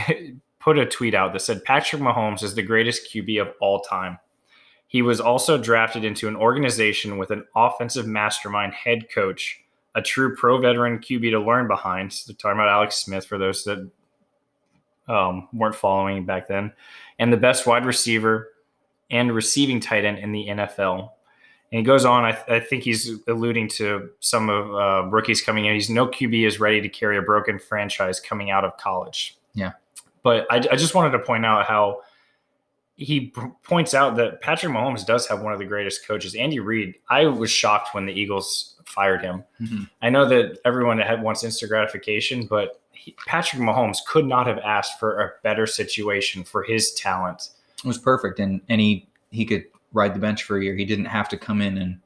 put 0.60 0.78
a 0.78 0.86
tweet 0.86 1.16
out 1.16 1.34
that 1.34 1.40
said 1.42 1.64
Patrick 1.64 2.02
Mahomes 2.02 2.44
is 2.44 2.54
the 2.54 2.62
greatest 2.64 3.12
QB 3.12 3.42
of 3.42 3.54
all 3.60 3.80
time. 3.82 4.20
He 4.90 5.02
was 5.02 5.20
also 5.20 5.58
drafted 5.58 6.06
into 6.06 6.28
an 6.28 6.36
organization 6.36 7.18
with 7.18 7.32
an 7.32 7.44
offensive 7.56 8.06
mastermind 8.08 8.74
head 8.74 9.08
coach, 9.14 9.60
a 9.96 10.02
true 10.02 10.36
pro 10.36 10.60
veteran 10.60 11.00
QB 11.00 11.32
to 11.32 11.40
learn 11.40 11.68
behind. 11.68 12.14
So 12.14 12.32
they're 12.32 12.38
talking 12.38 12.58
about 12.60 12.70
Alex 12.70 12.96
Smith 12.98 13.26
for 13.26 13.38
those 13.38 13.64
that 13.66 13.90
um, 15.08 15.48
weren't 15.54 15.76
following 15.76 16.26
back 16.26 16.48
then, 16.48 16.72
and 17.20 17.32
the 17.32 17.38
best 17.38 17.66
wide 17.66 17.86
receiver 17.86 18.50
and 19.10 19.34
receiving 19.34 19.80
tight 19.80 20.06
end 20.06 20.20
in 20.20 20.32
the 20.32 20.48
NFL. 20.48 21.12
And 21.72 21.80
he 21.80 21.84
goes 21.84 22.06
on. 22.06 22.24
I, 22.24 22.38
I 22.48 22.60
think 22.60 22.84
he's 22.84 23.12
alluding 23.28 23.68
to 23.70 24.10
some 24.20 24.50
of 24.50 24.74
uh, 24.74 25.10
rookies 25.10 25.42
coming 25.42 25.66
in. 25.66 25.74
He's 25.74 25.90
no 25.90 26.08
QB 26.08 26.46
is 26.48 26.60
ready 26.60 26.82
to 26.82 26.90
carry 26.90 27.18
a 27.18 27.22
broken 27.22 27.60
franchise 27.60 28.20
coming 28.20 28.52
out 28.52 28.64
of 28.64 28.78
college. 28.78 29.38
Yeah. 29.54 29.74
But 30.24 30.46
I, 30.50 30.58
I 30.58 30.76
just 30.76 30.96
wanted 30.96 31.12
to 31.12 31.20
point 31.20 31.46
out 31.46 31.66
how 31.66 32.02
he 32.96 33.28
p- 33.28 33.42
points 33.64 33.94
out 33.94 34.16
that 34.16 34.42
Patrick 34.42 34.72
Mahomes 34.74 35.06
does 35.06 35.28
have 35.28 35.42
one 35.42 35.54
of 35.54 35.60
the 35.60 35.66
greatest 35.66 36.08
coaches. 36.08 36.36
Andy 36.36 36.60
Reid. 36.60 36.96
I 37.10 37.26
was 37.26 37.52
shocked 37.52 37.94
when 37.94 38.06
the 38.06 38.14
Eagles 38.14 38.76
fired 38.86 39.22
him. 39.22 39.44
Mhm. 39.62 39.90
I 40.02 40.10
know 40.10 40.28
that 40.28 40.60
everyone 40.66 40.98
had 41.00 41.22
wants 41.22 41.44
instant 41.44 41.70
gratification, 41.70 42.46
but 42.48 42.82
he, 42.98 43.16
Patrick 43.28 43.62
Mahomes 43.62 43.98
could 44.08 44.26
not 44.26 44.48
have 44.48 44.58
asked 44.60 45.00
for 45.00 45.20
a 45.22 45.32
better 45.44 45.66
situation 45.68 46.44
for 46.44 46.64
his 46.64 46.94
talent. 46.94 47.50
It 47.84 47.88
was 47.88 47.98
perfect. 47.98 48.40
And, 48.40 48.62
and 48.70 48.82
he, 48.82 49.08
he 49.32 49.46
could 49.46 49.66
ride 49.94 50.14
the 50.16 50.20
bench 50.20 50.44
for 50.44 50.58
a 50.58 50.64
year. 50.64 50.76
He 50.76 50.86
didn't 50.86 51.06
have 51.06 51.30
to 51.30 51.38
come 51.38 51.62
in 51.62 51.78
and 51.78 52.00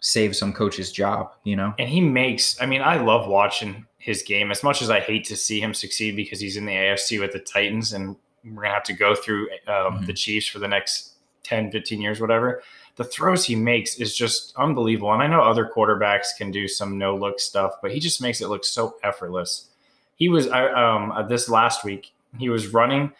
save 0.00 0.36
some 0.36 0.52
coach's 0.52 0.92
job, 0.92 1.32
you 1.44 1.56
know? 1.56 1.72
and 1.78 1.88
he 1.88 1.98
makes 1.98 2.60
i 2.60 2.66
mean 2.66 2.82
i 2.82 2.96
love 2.98 3.26
watching 3.26 3.86
his 3.96 4.22
game 4.22 4.50
as 4.50 4.62
much 4.62 4.82
as 4.82 4.90
i 4.90 5.00
hate 5.00 5.24
to 5.24 5.34
see 5.34 5.58
him 5.58 5.72
succeed 5.72 6.14
because 6.14 6.38
he's 6.38 6.58
in 6.58 6.66
the 6.66 6.72
afc 6.74 7.18
with 7.18 7.32
the 7.32 7.38
titans 7.38 7.94
and 7.94 8.14
we're 8.44 8.64
gonna 8.64 8.74
have 8.74 8.82
to 8.82 8.92
go 8.92 9.14
through 9.14 9.48
um, 9.66 9.94
Mhm. 10.00 10.06
the 10.06 10.12
chiefs 10.12 10.46
for 10.46 10.58
the 10.58 10.68
next 10.68 11.14
10 11.44 11.70
15 11.70 12.02
years 12.02 12.20
whatever 12.20 12.62
the 12.96 13.04
throws 13.04 13.46
he 13.46 13.56
makes 13.56 13.98
is 13.98 14.14
just 14.14 14.52
unbelievable 14.58 15.10
and 15.14 15.22
i 15.22 15.26
know 15.26 15.40
other 15.40 15.70
quarterbacks 15.74 16.36
can 16.36 16.50
do 16.50 16.68
some 16.68 16.98
no 16.98 17.16
look 17.16 17.40
stuff 17.40 17.72
but 17.80 17.90
he 17.90 17.98
just 17.98 18.20
makes 18.20 18.42
it 18.42 18.48
look 18.48 18.62
so 18.66 18.96
effortless 19.02 19.70
he 20.16 20.28
was 20.28 20.46
um 20.48 21.12
uh, 21.12 21.22
this 21.22 21.48
last 21.48 21.84
week 21.84 22.12
he 22.38 22.48
was 22.48 22.68
running 22.68 23.12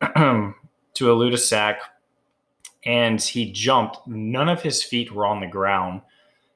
to 0.14 0.54
elude 1.10 1.34
a 1.34 1.38
sack 1.38 1.80
and 2.84 3.20
he 3.20 3.50
jumped 3.52 3.98
none 4.06 4.48
of 4.48 4.62
his 4.62 4.82
feet 4.82 5.12
were 5.12 5.26
on 5.26 5.40
the 5.40 5.46
ground 5.46 6.00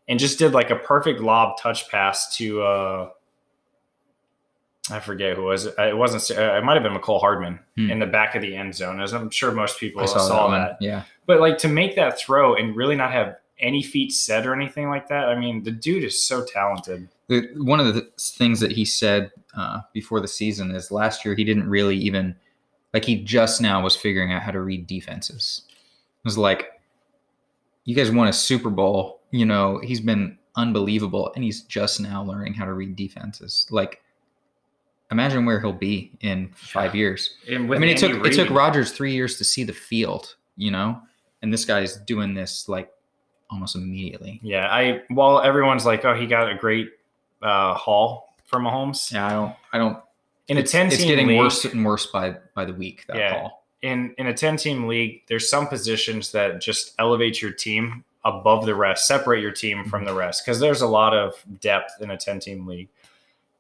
and 0.09 0.19
just 0.21 0.39
did 0.39 0.53
like 0.53 0.71
a 0.71 0.77
perfect 0.77 1.21
lob 1.21 1.59
touch 1.59 1.89
pass 1.91 2.37
to 2.37 2.63
uh 2.63 3.09
I 4.91 4.99
forget 4.99 5.37
who 5.37 5.45
was. 5.45 5.67
It 5.67 5.97
wasn't. 5.97 6.37
uh, 6.37 6.55
It 6.57 6.65
might 6.65 6.75
have 6.75 6.83
been 6.83 6.93
Mecole 6.93 7.21
Hardman 7.21 7.61
Hmm. 7.77 7.89
in 7.91 7.99
the 8.01 8.07
back 8.07 8.35
of 8.35 8.43
the 8.43 8.55
end 8.57 8.75
zone, 8.75 9.01
as 9.01 9.15
I'm 9.15 9.31
sure 9.31 9.53
most 9.53 9.79
people 9.79 10.03
I 10.03 10.07
saw, 10.07 10.19
saw, 10.19 10.51
that, 10.51 10.79
that. 10.81 10.85
Yeah. 10.85 11.03
But 11.25 11.39
like 11.41 11.57
to 11.59 11.69
make 11.69 11.95
that 11.95 12.19
throw 12.19 12.57
and 12.57 12.75
really 12.75 12.97
not 12.97 13.13
have 13.13 13.37
any 13.61 13.81
feet 13.83 14.13
set 14.13 14.45
or 14.45 14.53
anything 14.55 14.89
like 14.89 15.07
that. 15.07 15.29
I 15.29 15.39
mean, 15.39 15.63
the 15.63 15.71
dude 15.71 16.03
is 16.03 16.21
so 16.21 16.45
talented. 16.45 17.09
The, 17.29 17.49
one 17.59 17.79
of 17.79 17.95
the 17.95 18.11
things 18.19 18.59
that 18.59 18.73
he 18.73 18.85
said 18.85 19.31
uh, 19.57 19.81
before 19.93 20.21
the 20.21 20.29
season 20.29 20.71
is 20.75 20.91
last 20.91 21.25
year 21.25 21.35
he 21.35 21.45
didn't 21.45 21.69
really 21.69 21.97
even 21.97 22.35
like 22.93 23.05
he 23.05 23.23
just 23.23 23.61
now 23.61 23.83
was 23.83 23.97
figuring 23.97 24.33
out 24.33 24.43
how 24.43 24.51
to 24.51 24.61
read 24.61 24.87
defenses. 24.87 25.63
It 25.69 26.25
was 26.25 26.39
like, 26.39 26.81
you 27.85 27.95
guys 27.95 28.11
won 28.11 28.29
a 28.29 28.33
Super 28.33 28.71
Bowl. 28.71 29.21
You 29.31 29.47
know, 29.47 29.81
he's 29.83 30.01
been 30.01 30.39
unbelievable, 30.57 31.33
and 31.35 31.43
he's 31.43 31.63
just 31.63 32.01
now 32.01 32.23
learning 32.23 32.55
how 32.55 32.67
to 32.67 32.75
read 32.75 32.97
defenses. 32.97 33.67
Like, 33.71 34.03
imagine 35.11 35.47
where 35.47 35.59
he'll 35.59 35.73
be 35.73 36.13
in 36.21 36.51
five 36.55 36.95
years. 36.95 37.37
I 37.51 37.59
mean, 37.59 37.73
it 37.73 37.83
Andy 37.83 37.95
took 37.95 38.27
it 38.27 38.35
took 38.35 38.51
Rodgers 38.51 38.93
three 38.93 39.13
years 39.13 39.39
to 39.39 39.45
see 39.45 39.65
the 39.65 39.73
field. 39.73 40.37
You 40.57 40.71
know, 40.71 41.01
and 41.41 41.53
this 41.53 41.65
guy's 41.65 41.97
doing 41.97 42.35
this 42.35 42.69
like 42.69 42.91
almost 43.51 43.75
immediately. 43.75 44.39
Yeah, 44.43 44.69
I 44.71 45.03
while 45.09 45.41
everyone's 45.41 45.87
like, 45.87 46.05
oh, 46.05 46.15
he 46.15 46.27
got 46.27 46.51
a 46.51 46.55
great 46.55 46.91
uh, 47.43 47.75
haul 47.75 48.32
for 48.53 48.61
Mahomes 48.61 49.11
Yeah, 49.11 49.27
I 49.27 49.31
don't. 49.33 49.55
I 49.73 49.79
don't 49.79 49.99
in 50.49 50.59
a 50.59 50.61
it's, 50.61 50.73
ten. 50.73 50.87
it's 50.89 51.03
getting 51.03 51.29
league, 51.29 51.39
worse 51.39 51.65
and 51.65 51.85
worse 51.85 52.07
by 52.07 52.37
by 52.55 52.65
the 52.65 52.75
week. 52.75 53.05
That 53.09 53.17
Yeah. 53.17 53.33
call. 53.41 53.65
in 53.83 54.15
in 54.19 54.27
a 54.29 54.35
10 54.35 54.57
team 54.59 54.87
league 54.87 55.23
there's 55.29 55.49
some 55.51 55.67
positions 55.67 56.31
that 56.33 56.61
just 56.61 56.95
elevate 57.01 57.41
your 57.43 57.51
team 57.51 58.05
above 58.25 58.65
the 58.67 58.75
rest 58.75 59.09
separate 59.09 59.41
your 59.41 59.51
team 59.51 59.85
from 59.87 60.03
mhm. 60.03 60.07
the 60.07 60.15
rest 60.15 60.45
because 60.45 60.61
there's 60.61 60.83
a 60.83 60.87
lot 60.87 61.13
of 61.15 61.35
depth 61.61 61.91
in 62.01 62.11
a 62.13 62.17
10 62.17 62.39
team 62.39 62.65
league 62.67 62.89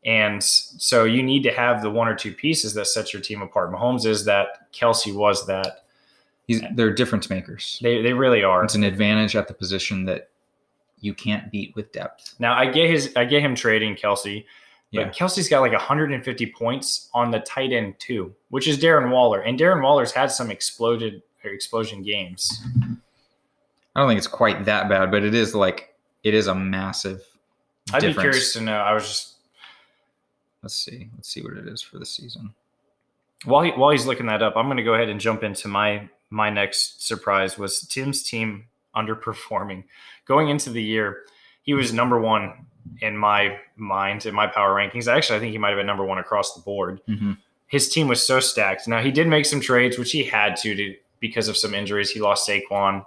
and 0.04 0.40
so 0.42 1.02
you 1.04 1.22
need 1.24 1.42
to 1.42 1.50
have 1.52 1.82
the 1.82 1.90
one 1.90 2.06
or 2.06 2.14
two 2.14 2.32
pieces 2.32 2.72
that 2.74 2.86
sets 2.86 3.12
your 3.12 3.20
team 3.22 3.42
apart 3.42 3.72
mahomes 3.72 4.06
is 4.06 4.24
that 4.24 4.70
kelce 4.72 5.12
was 5.12 5.44
that 5.46 5.84
He's 6.46 6.60
they're 6.74 6.92
difference 6.92 7.28
makers. 7.30 7.78
they, 7.82 8.00
they 8.02 8.12
really 8.12 8.44
are 8.44 8.62
It's 8.64 8.74
an 8.76 8.84
advantage 8.84 9.34
at 9.34 9.48
the 9.48 9.54
position 9.54 10.04
that 10.04 10.28
you 11.00 11.14
can't 11.14 11.50
beat 11.50 11.74
with 11.74 11.90
depth. 11.90 12.34
now 12.38 12.54
i 12.54 12.64
get 12.70 12.88
his 12.88 13.12
i 13.16 13.24
get 13.24 13.42
him 13.42 13.56
trading 13.56 13.96
kelce 13.96 14.44
but 14.92 15.00
Yeah. 15.00 15.08
kelce's 15.10 15.48
got 15.48 15.60
like 15.60 15.72
150 15.72 16.46
points 16.52 17.08
on 17.14 17.30
the 17.30 17.40
tight 17.40 17.72
end 17.72 17.98
too 17.98 18.34
which 18.50 18.66
is 18.68 18.78
darren 18.78 19.10
waller 19.10 19.40
and 19.40 19.58
darren 19.58 19.82
waller's 19.82 20.12
had 20.12 20.30
some 20.30 20.50
exploded 20.50 21.22
or 21.44 21.50
explosion 21.50 22.02
games 22.02 22.62
I 23.94 24.00
don't 24.00 24.08
think 24.08 24.16
it's 24.18 24.26
quite 24.26 24.64
that 24.64 24.88
bad, 24.88 25.10
but 25.10 25.22
it 25.22 25.34
is 25.34 25.54
like 25.54 25.94
it 26.22 26.32
is 26.32 26.46
a 26.46 26.54
massive. 26.54 27.22
i'd 27.92 28.02
be 28.02 28.12
curious 28.14 28.52
to 28.54 28.60
know 28.60 28.78
i 28.78 28.92
was 28.94 29.04
just 29.08 29.28
Let's 30.62 30.76
see. 30.76 31.08
Let's 31.16 31.28
see 31.28 31.42
what 31.42 31.54
it 31.54 31.66
is 31.66 31.82
for 31.82 31.98
the 31.98 32.06
season. 32.06 32.54
While 33.44 33.62
he, 33.62 33.70
while 33.72 33.90
he's 33.90 34.06
looking 34.06 34.26
that 34.26 34.42
up, 34.44 34.56
I'm 34.56 34.66
going 34.66 34.76
to 34.76 34.84
go 34.84 34.94
ahead 34.94 35.08
and 35.08 35.18
jump 35.20 35.42
into 35.42 35.66
my 35.66 36.08
my 36.30 36.50
next 36.50 37.04
surprise 37.04 37.58
was 37.58 37.80
Tim's 37.80 38.22
team 38.22 38.66
underperforming. 38.94 39.82
Going 40.24 40.50
into 40.50 40.70
the 40.70 40.80
year, 40.82 41.24
he 41.64 41.74
was 41.74 41.92
number 41.92 42.20
one 42.20 42.66
in 43.00 43.16
my 43.16 43.58
mind 43.76 44.26
in 44.26 44.34
my 44.34 44.46
power 44.46 44.74
rankings. 44.74 45.06
Actually, 45.12 45.36
I 45.36 45.40
think 45.40 45.52
he 45.52 45.58
might 45.58 45.70
have 45.70 45.78
been 45.78 45.86
number 45.86 46.04
one 46.04 46.18
across 46.18 46.54
the 46.54 46.60
board. 46.60 47.00
Mhm. 47.08 47.38
His 47.68 47.88
team 47.88 48.08
was 48.08 48.24
so 48.24 48.38
stacked. 48.40 48.86
Now 48.86 49.00
he 49.00 49.10
did 49.10 49.26
make 49.28 49.46
some 49.46 49.60
trades, 49.60 49.98
which 49.98 50.12
he 50.12 50.24
had 50.24 50.56
to, 50.56 50.74
to 50.74 50.94
because 51.20 51.48
of 51.48 51.56
some 51.56 51.74
injuries. 51.74 52.10
He 52.10 52.20
lost 52.20 52.48
Saquon. 52.48 53.04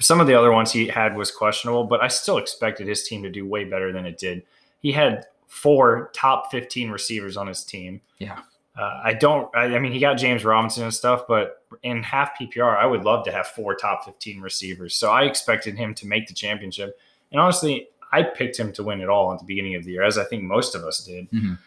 Some 0.00 0.20
of 0.20 0.26
the 0.26 0.34
other 0.34 0.50
ones 0.52 0.72
he 0.72 0.88
had 0.88 1.16
was 1.16 1.30
questionable, 1.30 1.84
but 1.84 2.00
I 2.02 2.08
still 2.08 2.38
expected 2.38 2.86
his 2.88 3.06
team 3.06 3.22
to 3.22 3.30
do 3.30 3.46
way 3.46 3.64
better 3.64 3.92
than 3.92 4.06
it 4.06 4.18
did. 4.18 4.42
He 4.80 4.92
had 4.92 5.26
four 5.46 6.10
top 6.12 6.50
15 6.50 6.90
receivers 6.90 7.36
on 7.36 7.46
his 7.46 7.64
team. 7.64 8.00
Yeah. 8.18 8.40
Uh, 8.78 9.00
I 9.04 9.14
don't. 9.14 9.48
I, 9.56 9.74
I 9.74 9.78
mean, 9.78 9.92
he 9.92 9.98
got 9.98 10.14
James 10.14 10.44
Robinson 10.44 10.84
and 10.84 10.92
stuff, 10.92 11.22
but 11.26 11.62
in 11.82 12.02
half 12.02 12.38
PPR, 12.38 12.76
I 12.76 12.84
would 12.84 13.04
love 13.04 13.24
to 13.24 13.32
have 13.32 13.46
four 13.46 13.74
top 13.74 14.04
fifteen 14.04 14.42
receivers. 14.42 14.94
So 14.94 15.10
I 15.10 15.22
expected 15.22 15.78
him 15.78 15.94
to 15.94 16.06
make 16.06 16.26
the 16.28 16.34
championship, 16.34 16.98
and 17.32 17.40
honestly, 17.40 17.88
I 18.12 18.22
picked 18.22 18.56
him 18.58 18.72
to 18.74 18.82
win 18.82 19.00
it 19.00 19.08
all 19.08 19.32
at 19.32 19.38
the 19.40 19.44
beginning 19.44 19.74
of 19.74 19.84
the 19.84 19.92
year, 19.92 20.02
as 20.04 20.16
I 20.18 20.24
think 20.24 20.42
most 20.42 20.74
of 20.74 20.84
us 20.84 21.04
did. 21.04 21.30
Mhm. 21.30 21.58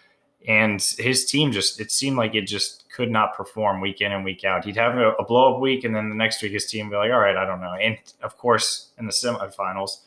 And 0.48 0.82
his 0.98 1.26
team 1.26 1.52
just—it 1.52 1.92
seemed 1.92 2.16
like 2.16 2.34
it 2.34 2.44
just 2.48 2.90
could 2.90 3.12
not 3.12 3.36
perform 3.36 3.82
week 3.82 4.00
in 4.00 4.14
and 4.14 4.24
week 4.24 4.46
out. 4.46 4.64
He'd 4.64 4.78
have 4.78 4.98
a, 4.98 5.12
a 5.14 5.26
blow-up 5.26 5.60
week, 5.60 5.84
and 5.84 5.94
then 5.94 6.08
the 6.10 6.16
next 6.16 6.42
week 6.42 6.54
his 6.54 6.66
team 6.66 6.88
would 6.88 6.94
be 6.94 6.98
like, 6.98 7.12
"All 7.12 7.20
right, 7.20 7.36
I 7.36 7.46
don't 7.46 7.60
know." 7.60 7.74
And 7.74 7.98
of 8.22 8.38
course, 8.38 8.88
in 8.98 9.06
the 9.06 9.12
semifinals, 9.12 9.98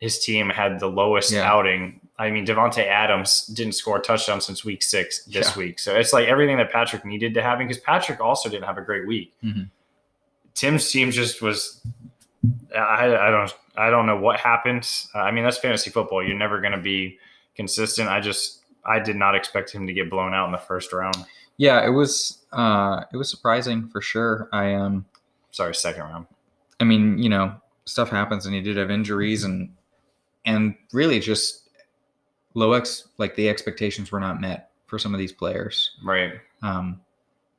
his 0.00 0.18
team 0.18 0.48
had 0.48 0.80
the 0.80 0.86
lowest 0.88 1.30
Yeah. 1.32 1.42
outing. 1.52 2.00
I 2.18 2.30
mean, 2.30 2.46
Davante 2.46 2.84
Adams 2.84 3.46
didn't 3.48 3.74
score 3.74 3.98
a 3.98 4.00
touchdown 4.00 4.40
since 4.40 4.64
week 4.64 4.82
six 4.82 5.24
this 5.26 5.54
Yeah. 5.54 5.58
week. 5.62 5.78
So 5.78 5.94
it's 5.94 6.12
like 6.14 6.26
everything 6.28 6.56
that 6.56 6.72
Patrick 6.72 7.04
needed 7.04 7.34
to 7.34 7.42
happen 7.42 7.68
because 7.68 7.80
Patrick 7.82 8.20
also 8.20 8.48
didn't 8.48 8.64
have 8.64 8.78
a 8.78 8.82
great 8.82 9.06
week. 9.06 9.34
Mhm. 9.44 9.68
Tim's 10.54 10.90
team 10.90 11.10
just 11.10 11.42
was. 11.42 11.80
I, 12.76 13.06
I 13.16 13.30
don't 13.30 13.54
I 13.76 13.90
don't 13.90 14.06
know 14.06 14.16
what 14.16 14.40
happened. 14.40 14.88
Uh, 15.14 15.20
I 15.20 15.30
mean, 15.30 15.44
that's 15.44 15.58
fantasy 15.58 15.90
football. 15.90 16.24
You're 16.24 16.36
never 16.38 16.60
going 16.60 16.72
to 16.72 16.80
be 16.80 17.18
consistent. 17.56 18.08
I 18.08 18.20
just 18.20 18.62
I 18.84 18.98
did 18.98 19.16
not 19.16 19.34
expect 19.34 19.70
him 19.70 19.86
to 19.86 19.92
get 19.92 20.10
blown 20.10 20.34
out 20.34 20.46
in 20.46 20.52
the 20.52 20.58
first 20.58 20.92
round. 20.92 21.16
Yeah, 21.56 21.84
it 21.84 21.90
was 21.90 22.38
uh 22.52 23.04
it 23.12 23.16
was 23.16 23.30
surprising 23.30 23.88
for 23.88 24.00
sure. 24.00 24.48
I 24.52 24.74
um 24.74 25.04
Sorry, 25.50 25.74
second 25.74 26.02
round. 26.02 26.26
I 26.80 26.84
mean, 26.84 27.18
you 27.18 27.28
know, 27.28 27.54
stuff 27.84 28.10
happens 28.10 28.46
and 28.46 28.54
he 28.54 28.60
did 28.60 28.76
have 28.76 28.90
injuries 28.90 29.44
and 29.44 29.74
and 30.44 30.74
really 30.92 31.20
just 31.20 31.68
low 32.54 32.72
ex 32.72 33.08
like 33.18 33.34
the 33.34 33.48
expectations 33.48 34.10
were 34.12 34.20
not 34.20 34.40
met 34.40 34.70
for 34.86 34.98
some 34.98 35.14
of 35.14 35.18
these 35.18 35.32
players. 35.32 35.96
Right. 36.04 36.34
Um 36.62 37.00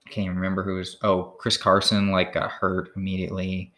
I 0.07 0.09
can't 0.09 0.25
even 0.25 0.37
remember 0.37 0.63
who 0.63 0.75
was 0.75 0.97
oh, 1.03 1.35
Chris 1.37 1.57
Carson 1.57 2.09
like 2.09 2.33
got 2.33 2.49
hurt 2.49 2.91
immediately. 2.95 3.73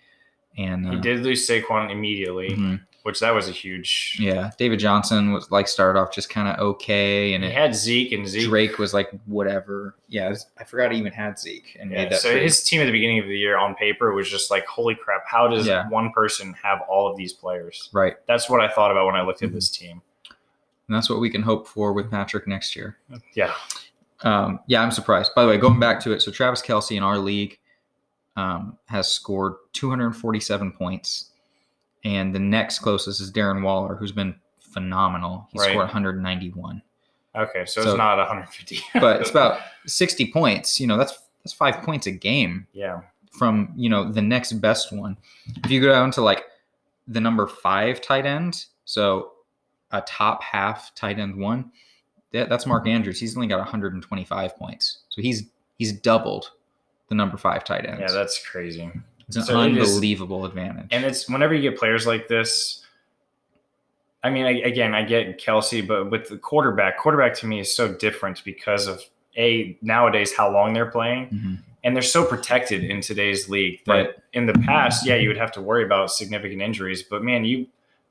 And 0.58 0.88
uh, 0.88 0.92
He 0.92 1.00
did 1.00 1.22
lose 1.24 1.48
Saquon 1.48 1.90
immediately, 1.92 2.50
mhm. 2.50 2.82
which 3.04 3.20
that 3.22 3.32
was 3.32 3.48
a 3.48 3.52
huge. 3.52 4.18
Yeah, 4.20 4.52
David 4.58 4.80
Johnson 4.80 5.32
was 5.32 5.50
like 5.50 5.68
started 5.68 5.98
off 6.00 6.12
just 6.14 6.30
kind 6.30 6.48
of 6.50 6.60
okay, 6.60 7.34
and 7.34 7.44
He 7.44 7.50
it, 7.50 7.54
had 7.56 7.74
Zeke 7.74 8.12
and 8.12 8.28
Zeke. 8.28 8.50
Drake 8.50 8.78
was 8.78 8.94
like 8.94 9.10
whatever. 9.26 9.96
Yeah, 10.10 10.30
was- 10.30 10.48
I 10.60 10.64
forgot 10.66 10.92
he 10.92 10.98
even 11.00 11.14
had 11.14 11.40
Zeke 11.40 11.78
and 11.80 11.92
Yeah, 11.92 12.10
so 12.16 12.32
trade. 12.32 12.44
his 12.44 12.64
team 12.64 12.82
at 12.82 12.86
the 12.86 12.92
beginning 12.92 13.20
of 13.20 13.28
the 13.28 13.38
year 13.38 13.58
on 13.58 13.76
paper 13.76 14.14
was 14.14 14.30
just 14.30 14.52
like, 14.52 14.66
holy 14.66 14.94
crap, 14.96 15.24
how 15.26 15.48
does 15.48 15.66
Yeah. 15.66 15.88
one 15.90 16.12
person 16.12 16.54
have 16.62 16.82
all 16.90 17.10
of 17.10 17.16
these 17.18 17.32
players? 17.34 17.90
right, 17.94 18.16
That's 18.28 18.50
what 18.50 18.60
I 18.62 18.68
thought 18.68 18.92
about 18.92 19.06
when 19.06 19.16
I 19.16 19.22
looked 19.22 19.42
at 19.44 19.50
Mhm. 19.50 19.54
this 19.54 19.70
team. 19.70 20.02
and 20.88 20.98
that's 20.98 21.10
what 21.10 21.22
we 21.22 21.30
can 21.30 21.42
hope 21.42 21.70
for 21.70 21.94
with 21.94 22.12
Patrick 22.12 22.46
next 22.50 22.76
year. 22.76 22.98
Yeah. 23.34 23.54
Um, 24.24 24.60
yeah, 24.68 24.82
I'm 24.84 24.92
surprised. 24.92 25.32
By 25.34 25.44
the 25.44 25.48
way, 25.48 25.58
going 25.58 25.80
back 25.80 26.02
to 26.02 26.12
it, 26.12 26.22
so 26.22 26.32
Travis 26.34 26.62
Kelce 26.62 26.98
in 26.98 27.02
our 27.04 27.18
league 27.18 27.58
um, 28.36 28.78
has 28.86 29.12
scored 29.12 29.56
247 29.74 30.72
points, 30.72 31.32
and 32.04 32.34
the 32.34 32.40
next 32.40 32.80
closest 32.80 33.22
is 33.22 33.32
Darren 33.32 33.62
Waller, 33.64 33.96
who's 33.96 34.12
been 34.12 34.36
phenomenal. 34.60 35.48
He 35.52 35.60
Right. 35.60 35.70
scored 35.72 35.86
191, 35.88 36.82
Okay, 37.36 37.66
so, 37.66 37.82
So- 37.82 37.90
it's 37.92 37.98
not 37.98 38.18
150. 38.18 38.80
but 39.00 39.22
it's 39.22 39.30
about 39.30 39.62
60 39.86 40.32
points. 40.34 40.80
You 40.80 40.88
know, 40.88 40.98
that's 40.98 41.18
that's 41.44 41.54
five 41.54 41.82
points 41.84 42.06
a 42.08 42.12
game. 42.12 42.68
yeah. 42.74 43.02
from 43.40 43.72
you 43.78 43.90
know 43.90 44.12
the 44.12 44.22
next 44.22 44.52
best 44.54 44.92
one. 44.92 45.16
If 45.64 45.72
you 45.72 45.80
go 45.82 45.88
down 45.90 46.12
to 46.12 46.22
like 46.22 46.44
the 47.08 47.22
number 47.22 47.48
five 47.48 48.02
tight 48.02 48.26
end, 48.26 48.66
so 48.84 49.32
a 49.92 50.02
top 50.02 50.44
half 50.44 50.94
tight 50.96 51.18
end 51.18 51.38
one, 51.38 51.72
that, 52.34 52.50
that's 52.50 52.66
Mark 52.66 52.86
Andrews. 52.88 53.20
He's 53.22 53.36
only 53.38 53.48
got 53.48 53.60
125 53.60 54.58
points, 54.58 55.00
so 55.10 55.22
he's 55.22 55.44
he's 55.78 55.94
doubled 55.94 56.52
the 57.12 57.16
number 57.16 57.36
five 57.36 57.66
tight 57.66 57.86
end. 57.86 58.00
Yeah, 58.00 58.10
that's 58.10 58.44
crazy. 58.48 58.90
it's 59.28 59.36
an 59.36 59.44
so 59.44 59.60
it 59.62 59.78
is- 59.78 59.90
unbelievable 59.90 60.46
advantage. 60.46 60.88
And 60.92 61.04
it's 61.04 61.30
whenever 61.30 61.54
you 61.54 61.62
get 61.70 61.78
players 61.78 62.08
like 62.08 62.28
this. 62.30 62.86
I 64.24 64.30
mean, 64.30 64.46
I, 64.46 64.52
again, 64.62 64.94
I 64.96 65.04
get 65.04 65.40
Kelce, 65.40 65.86
but 65.86 66.10
with 66.12 66.30
the 66.30 66.38
quarterback, 66.38 66.98
quarterback 67.00 67.34
to 67.40 67.48
me 67.48 67.60
is 67.60 67.76
so 67.76 67.92
different 67.94 68.44
because 68.46 68.88
of 68.88 69.02
a 69.38 69.78
nowadays 69.82 70.34
how 70.34 70.50
long 70.52 70.74
they're 70.74 70.86
playing, 70.92 71.28
Mhm. 71.30 71.58
and 71.84 71.96
they're 71.96 72.04
so 72.04 72.24
protected 72.24 72.84
in 72.84 73.02
today's 73.02 73.50
league 73.50 73.80
that 73.88 73.94
Right. 73.94 74.10
in 74.34 74.46
the 74.46 74.54
past, 74.54 75.06
yeah, 75.06 75.16
you 75.16 75.28
would 75.28 75.38
have 75.38 75.52
to 75.54 75.62
worry 75.62 75.84
about 75.84 76.12
significant 76.12 76.62
injuries. 76.62 77.04
But 77.04 77.24
man, 77.24 77.44
you 77.46 77.68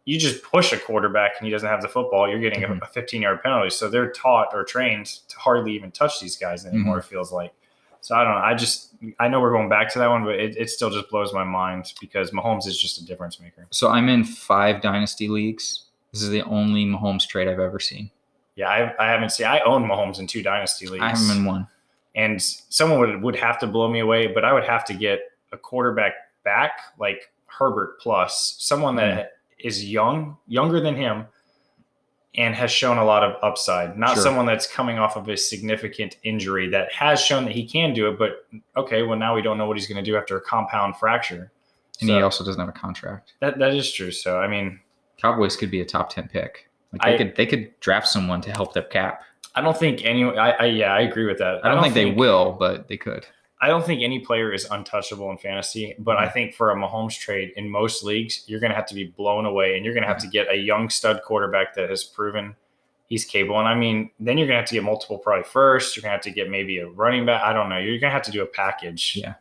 you 0.07 0.19
just 0.19 0.43
push 0.43 0.73
a 0.73 0.79
quarterback 0.79 1.33
and 1.39 1.47
he 1.47 1.53
doesn't 1.53 1.69
have 1.69 1.83
the 1.83 1.89
football, 1.89 2.29
you're 2.29 2.41
getting 2.41 2.65
a- 2.65 2.69
Mhm. 2.69 2.83
a 2.83 2.87
15 2.87 3.23
yard 3.23 3.43
penalty. 3.43 3.71
So 3.71 3.89
they're 3.89 4.11
taught 4.11 4.49
or 4.55 4.65
trained 4.65 5.07
to 5.29 5.39
hardly 5.39 5.73
even 5.73 5.91
touch 5.93 6.21
these 6.21 6.37
guys 6.37 6.67
anymore. 6.67 6.97
Mm-hmm. 6.97 7.07
It 7.07 7.11
feels 7.11 7.31
like. 7.33 7.53
So 8.01 8.17
I 8.17 8.25
don't 8.25 8.35
know. 8.35 8.41
I 8.41 8.55
just 8.55 8.95
I 9.19 9.29
know 9.29 9.41
we're 9.41 9.53
going 9.53 9.69
back 9.69 9.93
to 9.93 9.99
that 9.99 10.09
one, 10.09 10.25
but 10.25 10.35
it, 10.35 10.57
it 10.57 10.71
still 10.71 10.91
just 10.91 11.09
blows 11.09 11.33
my 11.33 11.45
mind 11.45 11.93
because 12.01 12.31
Mahomes 12.31 12.67
is 12.67 12.79
just 12.79 12.99
a 13.01 13.05
difference 13.05 13.41
maker. 13.41 13.67
so 13.71 13.89
I'm 13.89 14.09
in 14.09 14.25
five 14.25 14.83
dynasty 14.83 15.29
leagues. 15.29 15.85
This 16.13 16.23
is 16.23 16.31
the 16.31 16.43
only 16.43 16.85
Mahomes 16.85 17.27
trade 17.27 17.49
I've 17.49 17.61
ever 17.61 17.79
seen. 17.79 18.11
Yeah, 18.57 18.69
I, 18.69 18.95
I 18.99 19.11
haven't 19.11 19.31
seen. 19.31 19.47
I 19.47 19.61
own 19.61 19.85
Mahomes 19.85 20.19
in 20.19 20.27
two 20.27 20.43
dynasty 20.43 20.87
leagues. 20.87 21.03
I 21.03 21.17
him 21.17 21.39
in 21.39 21.45
one. 21.45 21.69
and 22.15 22.43
someone 22.43 22.99
would 22.99 23.23
would 23.23 23.37
have 23.37 23.59
to 23.61 23.67
blow 23.67 23.89
me 23.89 24.01
away, 24.01 24.27
but 24.27 24.45
I 24.45 24.53
would 24.53 24.65
have 24.65 24.85
to 24.87 24.95
get 24.95 25.21
a 25.53 25.57
quarterback 25.57 26.13
back 26.45 26.73
like 26.99 27.33
Herbert 27.47 28.01
plus 28.01 28.57
someone 28.59 28.97
that 28.97 29.19
mm-hmm. 29.19 29.69
is 29.69 29.85
young, 29.85 30.37
younger 30.47 30.81
than 30.81 30.95
him, 30.95 31.27
and 32.37 32.55
has 32.55 32.71
shown 32.71 32.97
a 32.99 33.05
lot 33.05 33.25
of 33.25 33.35
upside. 33.43 33.99
Not 33.99 34.15
Sure. 34.15 34.23
someone 34.23 34.47
that's 34.47 34.67
coming 34.67 34.99
off 34.99 35.17
of 35.17 35.29
a 35.29 35.37
significant 35.37 36.17
injury 36.23 36.69
that 36.71 36.93
has 36.93 37.21
shown 37.21 37.45
that 37.45 37.53
he 37.55 37.67
can 37.67 37.93
do 37.93 38.09
it, 38.09 38.19
but 38.19 38.47
okay, 38.77 39.03
well 39.03 39.19
now 39.19 39.35
we 39.35 39.43
don't 39.43 39.59
know 39.59 39.67
what 39.67 39.77
he's 39.77 39.89
going 39.89 40.03
to 40.03 40.09
do 40.11 40.17
after 40.17 40.37
a 40.37 40.41
compound 40.41 40.97
fracture. 40.97 41.51
And 42.01 42.09
So 42.09 42.17
he 42.17 42.23
also 42.23 42.45
doesn't 42.45 42.61
have 42.61 42.69
a 42.69 42.73
contract. 42.79 43.33
that 43.41 43.59
that 43.59 43.75
is 43.75 43.93
true. 43.93 44.11
So 44.13 44.39
I 44.39 44.47
mean, 44.47 44.81
Cowboys 45.21 45.57
could 45.57 45.71
be 45.71 45.81
a 45.81 45.85
top 45.85 46.09
ten 46.11 46.29
pick. 46.29 46.69
Like 46.93 47.03
they 47.03 47.15
I- 47.15 47.17
could 47.19 47.37
they 47.37 47.47
could 47.47 47.79
draft 47.81 48.07
someone 48.09 48.41
to 48.43 48.51
help 48.53 48.73
their 48.75 48.85
cap. 48.85 49.23
I 49.57 49.61
don't 49.61 49.77
think 49.77 50.05
any. 50.05 50.23
I, 50.25 50.51
I 50.51 50.65
yeah, 50.67 50.93
I 50.95 51.01
agree 51.01 51.27
with 51.27 51.39
that. 51.39 51.65
I 51.65 51.69
don't, 51.75 51.83
think, 51.83 51.95
they 51.95 52.07
will, 52.13 52.53
but 52.53 52.87
they 52.87 52.97
could. 52.97 53.27
I 53.63 53.69
don't 53.69 53.85
think 53.85 54.03
any 54.03 54.21
player 54.21 54.53
is 54.53 54.65
untouchable 54.71 55.31
in 55.31 55.37
fantasy, 55.39 55.95
but 55.99 56.17
Mm-hmm. 56.17 56.25
I 56.25 56.29
think 56.31 56.55
for 56.55 56.71
a 56.71 56.75
Mahomes 56.77 57.19
trade 57.19 57.53
in 57.57 57.69
most 57.69 58.03
leagues, 58.03 58.43
you're 58.47 58.61
going 58.61 58.71
to 58.71 58.77
have 58.77 58.87
to 58.87 58.95
be 58.95 59.05
blown 59.05 59.45
away 59.45 59.77
and 59.77 59.85
you're 59.85 59.93
going 59.95 60.03
to 60.03 60.09
have 60.09 60.19
to 60.23 60.29
get 60.29 60.51
a 60.51 60.57
young 60.57 60.89
stud 60.89 61.21
quarterback 61.25 61.75
that 61.75 61.91
has 61.91 62.03
proven 62.05 62.57
he's 63.09 63.25
capable. 63.25 63.59
And 63.59 63.69
I 63.69 63.75
mean, 63.75 64.11
then 64.21 64.39
you're 64.39 64.47
going 64.47 64.57
to 64.57 64.61
have 64.63 64.69
to 64.69 64.75
get 64.75 64.85
multiple 64.85 65.19
probably 65.19 65.45
first. 65.45 65.95
You're 65.97 66.03
going 66.03 66.11
to 66.11 66.15
have 66.15 66.23
to 66.23 66.31
get 66.31 66.49
maybe 66.49 66.79
a 66.79 66.87
running 66.89 67.27
back. 67.27 67.43
I 67.43 67.53
don't 67.53 67.69
know. 67.69 67.77
You're 67.79 67.99
going 67.99 68.11
to 68.11 68.15
have 68.15 68.23
to 68.23 68.31
do 68.31 68.43
a 68.43 68.47
package. 68.47 69.19
Yeah. 69.21 69.35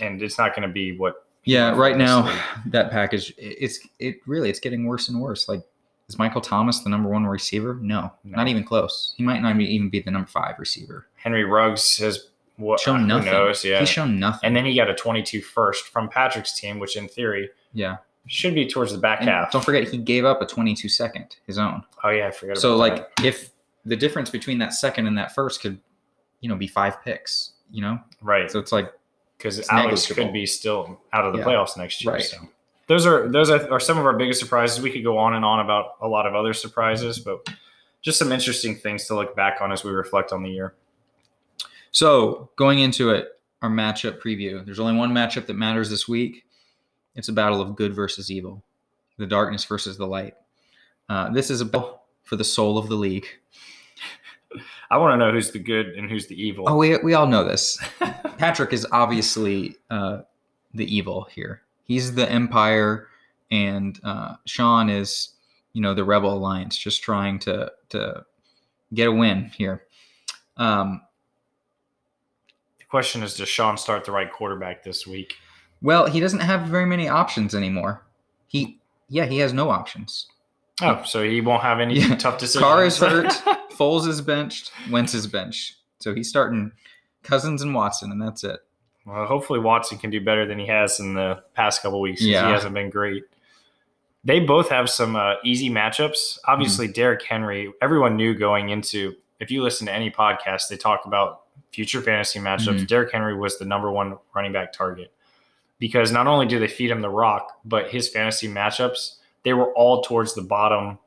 And 0.00 0.20
it's 0.20 0.36
not 0.36 0.54
going 0.54 0.66
to 0.68 0.72
be 0.72 0.96
what. 0.98 1.24
Yeah, 1.44 1.70
right 1.76 1.96
now 1.96 2.22
this 2.22 2.40
that 2.72 2.90
package 2.90 3.30
it- 3.38 3.56
it's 3.60 3.86
it 3.98 4.16
really 4.26 4.48
it's 4.50 4.60
getting 4.60 4.84
worse 4.86 5.08
and 5.08 5.20
worse. 5.20 5.46
Like 5.48 5.60
is 6.08 6.18
Michael 6.18 6.40
Thomas 6.40 6.80
the 6.80 6.90
number 6.90 7.08
one 7.08 7.24
receiver? 7.26 7.78
No, 7.80 8.12
No. 8.24 8.36
not 8.36 8.48
even 8.48 8.64
close. 8.64 9.14
He 9.16 9.22
might 9.22 9.40
not 9.42 9.58
even 9.60 9.88
be 9.90 10.00
the 10.00 10.10
number 10.10 10.26
five 10.28 10.58
receiver. 10.58 11.06
Henry 11.16 11.44
Ruggs 11.44 11.98
has 11.98 12.28
what 12.56 12.80
Shown 12.80 13.06
nothing. 13.06 13.32
knows? 13.32 13.64
Yeah. 13.64 13.80
He's 13.80 13.88
shown 13.88 14.18
nothing. 14.20 14.40
and 14.46 14.54
then 14.56 14.64
he 14.64 14.74
got 14.76 14.88
a 14.88 14.94
22 14.94 15.40
first 15.42 15.88
from 15.88 16.08
Patrick's 16.08 16.58
team, 16.58 16.78
which 16.78 16.96
in 16.96 17.08
theory 17.08 17.50
yeah, 17.72 17.96
should 18.26 18.54
be 18.54 18.66
towards 18.68 18.92
the 18.92 18.98
back 18.98 19.20
And 19.20 19.28
half. 19.28 19.50
don't 19.50 19.64
forget 19.64 19.88
he 19.88 19.98
gave 19.98 20.24
up 20.24 20.40
a 20.40 20.46
22 20.46 20.88
second 20.88 21.36
his 21.46 21.58
own. 21.58 21.82
oh 22.04 22.10
yeah, 22.10 22.28
I 22.28 22.30
forgot. 22.30 22.58
So 22.58 22.76
like 22.76 23.14
that. 23.16 23.24
if 23.24 23.50
the 23.84 23.96
difference 23.96 24.30
between 24.30 24.58
that 24.58 24.72
second 24.72 25.06
and 25.06 25.18
that 25.18 25.34
first 25.34 25.60
could, 25.60 25.78
you 26.40 26.48
know, 26.48 26.56
be 26.56 26.66
five 26.68 27.02
picks. 27.02 27.50
You 27.70 27.82
know, 27.82 27.98
right. 28.22 28.48
so 28.50 28.60
it's 28.60 28.70
like 28.70 28.92
because 29.36 29.58
Alex 29.68 30.08
negligible. 30.08 30.24
could 30.24 30.32
be 30.32 30.46
still 30.46 31.00
out 31.12 31.24
of 31.24 31.32
the 31.32 31.40
Yeah. 31.40 31.44
playoffs 31.46 31.76
next 31.76 32.04
year. 32.04 32.14
Right. 32.14 32.22
So 32.22 32.36
those 32.86 33.04
are 33.04 33.28
those 33.28 33.50
are, 33.50 33.68
are 33.72 33.80
some 33.80 33.98
of 33.98 34.04
our 34.06 34.16
biggest 34.16 34.38
surprises. 34.38 34.80
We 34.80 34.92
could 34.92 35.02
go 35.02 35.18
on 35.18 35.34
and 35.34 35.44
on 35.44 35.58
about 35.58 35.94
a 36.00 36.06
lot 36.06 36.24
of 36.26 36.34
other 36.36 36.52
surprises, 36.52 37.18
but 37.18 37.48
just 38.00 38.18
some 38.18 38.30
interesting 38.30 38.76
things 38.76 39.06
to 39.08 39.16
look 39.16 39.34
back 39.34 39.60
on 39.60 39.72
as 39.72 39.82
we 39.82 39.90
reflect 39.90 40.30
on 40.32 40.42
the 40.44 40.50
year. 40.50 40.74
So 41.94 42.50
going 42.56 42.80
into 42.80 43.10
it, 43.10 43.28
our 43.62 43.70
matchup 43.70 44.20
preview. 44.20 44.64
There's 44.64 44.80
only 44.80 44.96
one 44.96 45.12
matchup 45.12 45.46
that 45.46 45.54
matters 45.54 45.88
this 45.88 46.08
week. 46.08 46.44
It's 47.14 47.28
a 47.28 47.32
battle 47.32 47.60
of 47.60 47.76
good 47.76 47.94
versus 47.94 48.32
evil, 48.32 48.64
the 49.16 49.26
darkness 49.26 49.64
versus 49.64 49.96
the 49.96 50.06
light. 50.06 50.34
Uh, 51.08 51.30
this 51.30 51.50
is 51.50 51.60
a 51.60 51.64
battle 51.64 52.02
for 52.24 52.34
the 52.34 52.42
soul 52.42 52.78
of 52.78 52.88
the 52.88 52.96
league. 52.96 53.26
I 54.90 54.98
want 54.98 55.12
to 55.12 55.24
know 55.24 55.30
who's 55.30 55.52
the 55.52 55.60
good 55.60 55.90
and 55.90 56.10
who's 56.10 56.26
the 56.26 56.34
evil. 56.34 56.64
Oh, 56.68 56.76
we 56.76 56.96
we 56.98 57.14
all 57.14 57.28
know 57.28 57.44
this. 57.44 57.78
Patrick 58.38 58.72
is 58.72 58.84
obviously 58.90 59.76
uh, 59.88 60.22
the 60.74 60.92
evil 60.92 61.28
here. 61.32 61.62
He's 61.84 62.16
the 62.16 62.28
Empire, 62.28 63.06
and 63.52 64.00
uh, 64.02 64.34
Sean 64.46 64.90
is, 64.90 65.30
you 65.74 65.80
know, 65.80 65.94
the 65.94 66.04
Rebel 66.04 66.34
Alliance, 66.34 66.76
just 66.76 67.04
trying 67.04 67.38
to 67.40 67.70
to 67.90 68.24
get 68.92 69.06
a 69.06 69.12
win 69.12 69.52
here. 69.56 69.84
Um, 70.56 71.02
question 72.94 73.24
is, 73.24 73.34
does 73.34 73.48
Sean 73.48 73.76
start 73.76 74.04
the 74.04 74.12
right 74.12 74.30
quarterback 74.32 74.84
this 74.84 75.04
week? 75.04 75.34
Well, 75.82 76.06
he 76.06 76.20
doesn't 76.20 76.38
have 76.38 76.62
very 76.68 76.86
many 76.86 77.08
options 77.08 77.52
anymore. 77.52 78.04
He, 78.46 78.78
yeah, 79.08 79.24
he 79.24 79.38
has 79.38 79.52
no 79.52 79.68
options. 79.70 80.28
Oh, 80.80 81.02
so 81.04 81.24
he 81.28 81.40
won't 81.40 81.62
have 81.64 81.80
any 81.80 81.98
Yeah. 81.98 82.14
tough 82.14 82.38
decisions. 82.38 82.62
Carr 82.62 82.84
is 82.84 82.96
hurt. 83.00 83.26
Foles 83.72 84.06
is 84.06 84.20
benched. 84.20 84.70
Wentz 84.92 85.12
is 85.12 85.26
benched. 85.26 85.74
So 85.98 86.14
he's 86.14 86.28
starting 86.28 86.70
Cousins 87.24 87.62
and 87.62 87.74
Watson, 87.74 88.12
and 88.12 88.22
that's 88.22 88.44
it. 88.44 88.60
Well, 89.04 89.26
hopefully 89.26 89.58
Watson 89.58 89.98
can 89.98 90.10
do 90.10 90.20
better 90.24 90.46
than 90.46 90.60
he 90.60 90.66
has 90.68 91.00
in 91.00 91.14
the 91.14 91.42
past 91.54 91.82
couple 91.82 92.00
weeks. 92.00 92.22
Yeah. 92.22 92.46
he 92.46 92.52
hasn't 92.52 92.74
been 92.74 92.90
great. 92.90 93.24
They 94.22 94.38
both 94.38 94.68
have 94.68 94.88
some 94.88 95.16
uh, 95.16 95.34
easy 95.42 95.68
matchups. 95.68 96.38
Obviously, 96.46 96.86
Derrick 96.86 97.24
Henry. 97.24 97.72
Everyone 97.82 98.14
knew 98.16 98.34
going 98.34 98.68
into. 98.68 99.16
If 99.40 99.50
you 99.50 99.62
listen 99.64 99.86
to 99.88 99.92
any 99.92 100.12
podcast, 100.12 100.68
they 100.70 100.76
talk 100.76 101.06
about 101.06 101.40
future 101.74 102.00
fantasy 102.00 102.38
matchups. 102.38 102.80
Mhm. 102.82 102.86
Derrick 102.86 103.12
Henry 103.12 103.36
was 103.36 103.58
the 103.58 103.64
number 103.64 103.90
one 103.90 104.16
running 104.34 104.52
back 104.52 104.72
target 104.72 105.12
because 105.80 106.12
not 106.12 106.26
only 106.28 106.46
do 106.46 106.58
they 106.60 106.68
feed 106.68 106.90
him 106.90 107.00
the 107.00 107.10
rock, 107.10 107.58
but 107.64 107.90
his 107.90 108.08
fantasy 108.08 108.48
matchups 108.48 109.16
they 109.42 109.52
were 109.52 109.72
all 109.74 110.00
towards 110.00 110.34
the 110.34 110.40
bottom. 110.42 110.98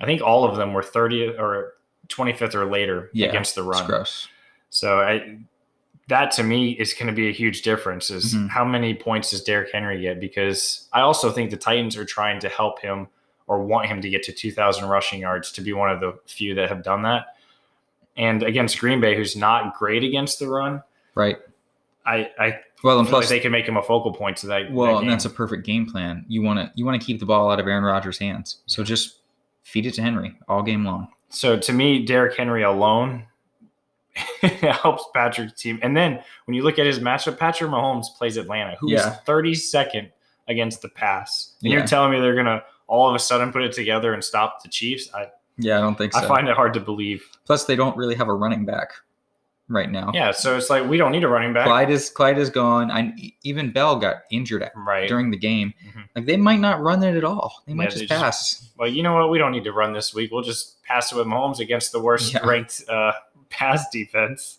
I 0.00 0.04
think 0.06 0.20
all 0.20 0.44
of 0.44 0.56
them 0.56 0.72
were 0.72 0.82
30th 0.82 1.38
or 1.38 1.74
25th 2.08 2.54
or 2.56 2.64
later 2.64 3.08
Yeah, 3.12 3.28
against 3.28 3.54
the 3.54 3.62
run. 3.62 3.86
gross. 3.86 4.26
So 4.70 4.98
I, 5.00 5.38
that 6.08 6.32
to 6.32 6.42
me 6.42 6.70
is 6.72 6.92
going 6.94 7.06
to 7.06 7.12
be 7.12 7.28
a 7.28 7.32
huge 7.32 7.62
difference. 7.62 8.10
Is 8.10 8.34
Mhm. 8.34 8.48
how 8.48 8.64
many 8.64 8.94
points 8.94 9.30
does 9.30 9.44
Derrick 9.44 9.70
Henry 9.72 10.00
get? 10.00 10.18
Because 10.18 10.88
I 10.92 11.02
also 11.02 11.30
think 11.30 11.50
the 11.50 11.56
Titans 11.56 11.96
are 11.96 12.04
trying 12.04 12.40
to 12.40 12.48
help 12.48 12.80
him 12.80 13.06
or 13.46 13.62
want 13.62 13.86
him 13.86 14.00
to 14.00 14.08
get 14.08 14.24
to 14.24 14.32
2,000 14.32 14.88
rushing 14.88 15.20
yards 15.20 15.52
to 15.52 15.60
be 15.60 15.72
one 15.72 15.90
of 15.90 16.00
the 16.00 16.18
few 16.26 16.54
that 16.56 16.68
have 16.68 16.82
done 16.82 17.02
that. 17.02 17.26
And 18.18 18.42
against 18.42 18.78
Green 18.80 19.00
Bay, 19.00 19.16
who's 19.16 19.36
not 19.36 19.78
great 19.78 20.02
against 20.04 20.38
the 20.40 20.48
run, 20.48 20.82
Right. 21.14 21.38
I, 22.04 22.30
I 22.38 22.58
Well, 22.84 22.98
and 22.98 23.06
feel 23.08 23.18
like 23.18 23.22
plus, 23.24 23.28
they 23.28 23.38
can 23.40 23.52
make 23.52 23.66
him 23.66 23.76
a 23.76 23.82
focal 23.82 24.12
point 24.12 24.36
to 24.38 24.46
that. 24.48 24.70
well, 24.72 24.94
that 24.96 25.02
and 25.02 25.10
that's 25.10 25.24
a 25.24 25.30
perfect 25.30 25.64
game 25.64 25.86
plan. 25.86 26.24
You 26.28 26.42
want 26.42 26.58
to 26.58 26.70
you 26.74 26.84
want 26.84 27.00
to 27.00 27.06
keep 27.06 27.20
the 27.20 27.26
ball 27.26 27.50
out 27.50 27.60
of 27.60 27.66
Aaron 27.66 27.84
Rodgers' 27.84 28.18
hands. 28.18 28.58
So 28.66 28.82
just 28.84 29.20
feed 29.62 29.86
it 29.86 29.92
to 29.94 30.02
Henry 30.02 30.36
all 30.48 30.62
game 30.62 30.84
long. 30.84 31.08
so 31.28 31.56
to 31.58 31.72
me, 31.72 32.04
Derrick 32.04 32.36
Henry 32.36 32.62
alone 32.62 33.26
helps 34.40 35.04
Patrick's 35.14 35.60
team. 35.60 35.78
And 35.82 35.96
then 35.96 36.20
when 36.46 36.54
you 36.54 36.62
look 36.62 36.78
at 36.78 36.86
his 36.86 36.98
matchup, 36.98 37.38
Patrick 37.38 37.70
Mahomes 37.70 38.06
plays 38.16 38.36
Atlanta, 38.36 38.76
who 38.80 38.88
is 38.88 38.94
Yeah. 39.02 39.16
32nd 39.26 40.10
against 40.48 40.82
the 40.82 40.88
pass. 40.88 41.54
And 41.62 41.70
Yeah. 41.70 41.78
you're 41.78 41.86
telling 41.86 42.12
me 42.12 42.20
they're 42.20 42.34
gonna 42.34 42.62
all 42.86 43.08
of 43.08 43.14
a 43.14 43.18
sudden 43.18 43.52
put 43.52 43.62
it 43.62 43.72
together 43.72 44.14
and 44.14 44.24
stop 44.24 44.62
the 44.62 44.68
Chiefs? 44.68 45.10
I, 45.14 45.28
Yeah, 45.58 45.78
I 45.78 45.80
don't 45.80 45.96
think 45.98 46.12
so. 46.12 46.20
I 46.20 46.26
find 46.26 46.48
it 46.48 46.54
hard 46.54 46.72
to 46.74 46.80
believe. 46.80 47.26
Plus, 47.44 47.64
they 47.64 47.76
don't 47.76 47.96
really 47.96 48.14
have 48.14 48.28
a 48.28 48.34
running 48.34 48.64
back 48.64 48.92
right 49.68 49.90
now. 49.90 50.10
Yeah, 50.14 50.30
so 50.30 50.56
it's 50.56 50.70
like 50.70 50.88
we 50.88 50.96
don't 50.96 51.12
need 51.12 51.24
a 51.24 51.28
running 51.28 51.52
back. 51.52 51.66
Clyde 51.66 51.90
is 51.90 52.08
Clyde 52.10 52.38
is 52.38 52.48
gone. 52.48 52.90
I 52.90 53.12
even 53.42 53.70
Bell 53.70 53.96
got 53.96 54.22
injured 54.30 54.62
at- 54.62 54.72
Right. 54.76 55.08
during 55.08 55.30
the 55.30 55.36
game. 55.36 55.74
Mhm. 55.86 56.04
Like 56.16 56.24
they 56.26 56.36
might 56.38 56.60
not 56.60 56.80
run 56.80 57.02
it 57.02 57.16
at 57.16 57.24
all. 57.24 57.62
They 57.66 57.74
might 57.74 57.84
Yeah, 57.84 57.88
just 57.90 57.98
they 58.00 58.06
just- 58.06 58.22
pass. 58.22 58.70
well, 58.78 58.88
you 58.88 59.02
know 59.02 59.14
what? 59.14 59.30
We 59.30 59.36
don't 59.38 59.52
need 59.52 59.64
to 59.64 59.72
run 59.72 59.92
this 59.92 60.14
week. 60.14 60.30
We'll 60.32 60.42
just 60.42 60.82
pass 60.84 61.12
it 61.12 61.16
with 61.16 61.26
Mahomes 61.26 61.58
against 61.58 61.92
the 61.92 62.00
worst 62.00 62.32
Yeah. 62.32 62.46
ranked 62.46 62.82
uh, 62.88 63.12
pass 63.50 63.88
defense. 63.90 64.58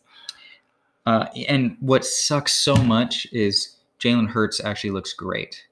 Uh, 1.05 1.25
and 1.47 1.75
what 1.79 2.05
sucks 2.05 2.53
so 2.53 2.75
much 2.75 3.25
is 3.31 3.77
Jalen 3.99 4.27
Hurts 4.29 4.63
actually 4.63 4.91
looks 4.91 5.13
great. 5.13 5.65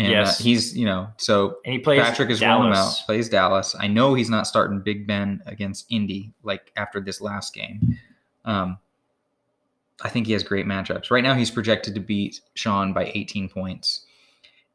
And 0.00 0.08
Yes. 0.12 0.40
uh, 0.40 0.44
he's 0.44 0.74
you 0.76 0.86
know 0.86 1.08
so 1.18 1.58
And 1.66 1.74
he 1.74 1.78
plays 1.78 2.00
Patrick 2.00 2.30
is 2.30 2.40
rolling 2.40 2.72
out, 2.72 3.02
plays 3.04 3.28
Dallas. 3.28 3.76
I 3.78 3.86
know 3.86 4.14
he's 4.14 4.30
not 4.30 4.46
starting 4.46 4.80
Big 4.80 5.06
Ben 5.06 5.42
against 5.44 5.84
Indy 5.90 6.32
like 6.42 6.72
after 6.76 7.00
this 7.00 7.20
last 7.20 7.52
game. 7.52 7.98
Um, 8.46 8.78
I 10.02 10.08
think 10.08 10.26
he 10.26 10.32
has 10.32 10.42
great 10.42 10.64
matchups. 10.64 11.10
Right 11.10 11.22
now, 11.22 11.34
he's 11.34 11.50
projected 11.50 11.94
to 11.94 12.00
beat 12.00 12.40
Sean 12.54 12.94
by 12.94 13.12
18 13.14 13.50
points, 13.50 14.06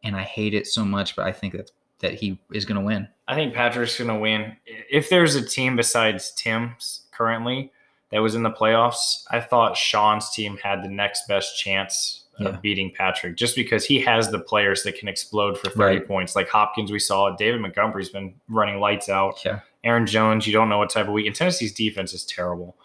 and 0.04 0.16
I 0.16 0.22
hate 0.22 0.54
it 0.54 0.68
so 0.68 0.86
much, 0.86 1.16
but 1.16 1.26
I 1.26 1.32
think 1.32 1.54
that 1.56 1.72
that 2.00 2.14
he 2.14 2.40
is 2.54 2.66
going 2.66 2.80
to 2.80 2.86
win. 2.86 3.08
I 3.28 3.34
think 3.34 3.56
Patrick's 3.56 3.98
going 3.98 4.10
to 4.10 4.20
win. 4.20 4.56
If 4.68 5.10
there's 5.10 5.34
a 5.34 5.44
team 5.44 5.76
besides 5.76 6.32
Tim's 6.38 7.08
currently 7.12 7.72
that 8.12 8.20
was 8.22 8.36
in 8.36 8.44
the 8.44 8.52
playoffs, 8.52 9.24
I 9.32 9.40
thought 9.40 9.76
Sean's 9.76 10.30
team 10.30 10.58
had 10.62 10.84
the 10.84 10.90
next 10.90 11.28
best 11.28 11.58
chance 11.58 12.25
Yeah. 12.38 12.50
of 12.50 12.62
beating 12.62 12.92
Patrick 12.94 13.38
just 13.38 13.56
because 13.56 13.86
he 13.86 14.00
has 14.02 14.30
the 14.30 14.40
players 14.40 14.84
that 14.84 14.98
can 15.00 15.08
explode 15.08 15.58
for 15.58 15.70
30 15.70 15.80
Right. 16.00 16.08
points. 16.08 16.36
Like 16.36 16.50
Hopkins, 16.50 16.92
we 16.92 17.00
saw 17.00 17.28
it. 17.28 17.38
David 17.38 17.62
Montgomery's 17.62 18.10
been 18.10 18.34
running 18.50 18.80
lights 18.82 19.08
out. 19.08 19.44
Yeah, 19.46 19.60
Aaron 19.86 20.06
Jones, 20.06 20.46
you 20.46 20.52
don't 20.52 20.68
know 20.68 20.78
what 20.78 20.90
type 20.90 21.08
of 21.08 21.14
week. 21.14 21.28
And 21.28 21.36
Tennessee's 21.36 21.74
defense 21.74 22.14
is 22.14 22.26
terrible. 22.26 22.76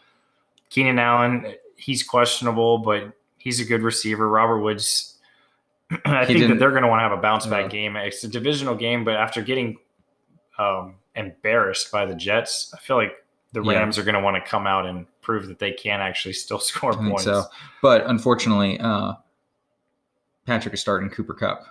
Keenan 0.68 0.98
Allen, 1.00 1.54
he's 1.76 2.02
questionable, 2.04 2.78
but 2.78 3.12
he's 3.38 3.58
a 3.60 3.64
good 3.64 3.82
receiver. 3.82 4.28
Robert 4.28 4.60
Woods, 4.60 5.18
I 6.04 6.24
He 6.26 6.34
think 6.38 6.48
that 6.50 6.58
they're 6.60 6.70
going 6.70 6.82
to 6.84 6.88
want 6.88 7.00
to 7.00 7.02
have 7.02 7.12
a 7.18 7.20
bounce 7.20 7.46
back 7.46 7.64
Uh, 7.64 7.68
game. 7.68 7.96
It's 7.96 8.22
a 8.22 8.28
divisional 8.28 8.76
game, 8.76 9.02
but 9.04 9.14
after 9.16 9.42
getting 9.42 9.78
um, 10.58 10.94
embarrassed 11.16 11.90
by 11.90 12.06
the 12.06 12.14
Jets, 12.14 12.72
I 12.74 12.78
feel 12.78 12.96
like 12.96 13.12
the 13.52 13.62
Yeah. 13.64 13.78
Rams 13.80 13.98
are 13.98 14.04
going 14.04 14.14
to 14.14 14.20
want 14.20 14.36
to 14.36 14.48
come 14.48 14.66
out 14.68 14.86
and 14.86 15.06
prove 15.22 15.48
that 15.48 15.58
they 15.58 15.72
can 15.72 16.00
actually 16.00 16.34
still 16.34 16.58
score 16.60 16.92
points. 16.94 17.24
so. 17.24 17.44
But 17.82 18.06
unfortunately, 18.06 18.78
uh, 18.78 19.14
Patrick 20.50 20.74
is 20.74 20.80
starting 20.80 21.08
Cooper 21.10 21.32
Kupp, 21.32 21.62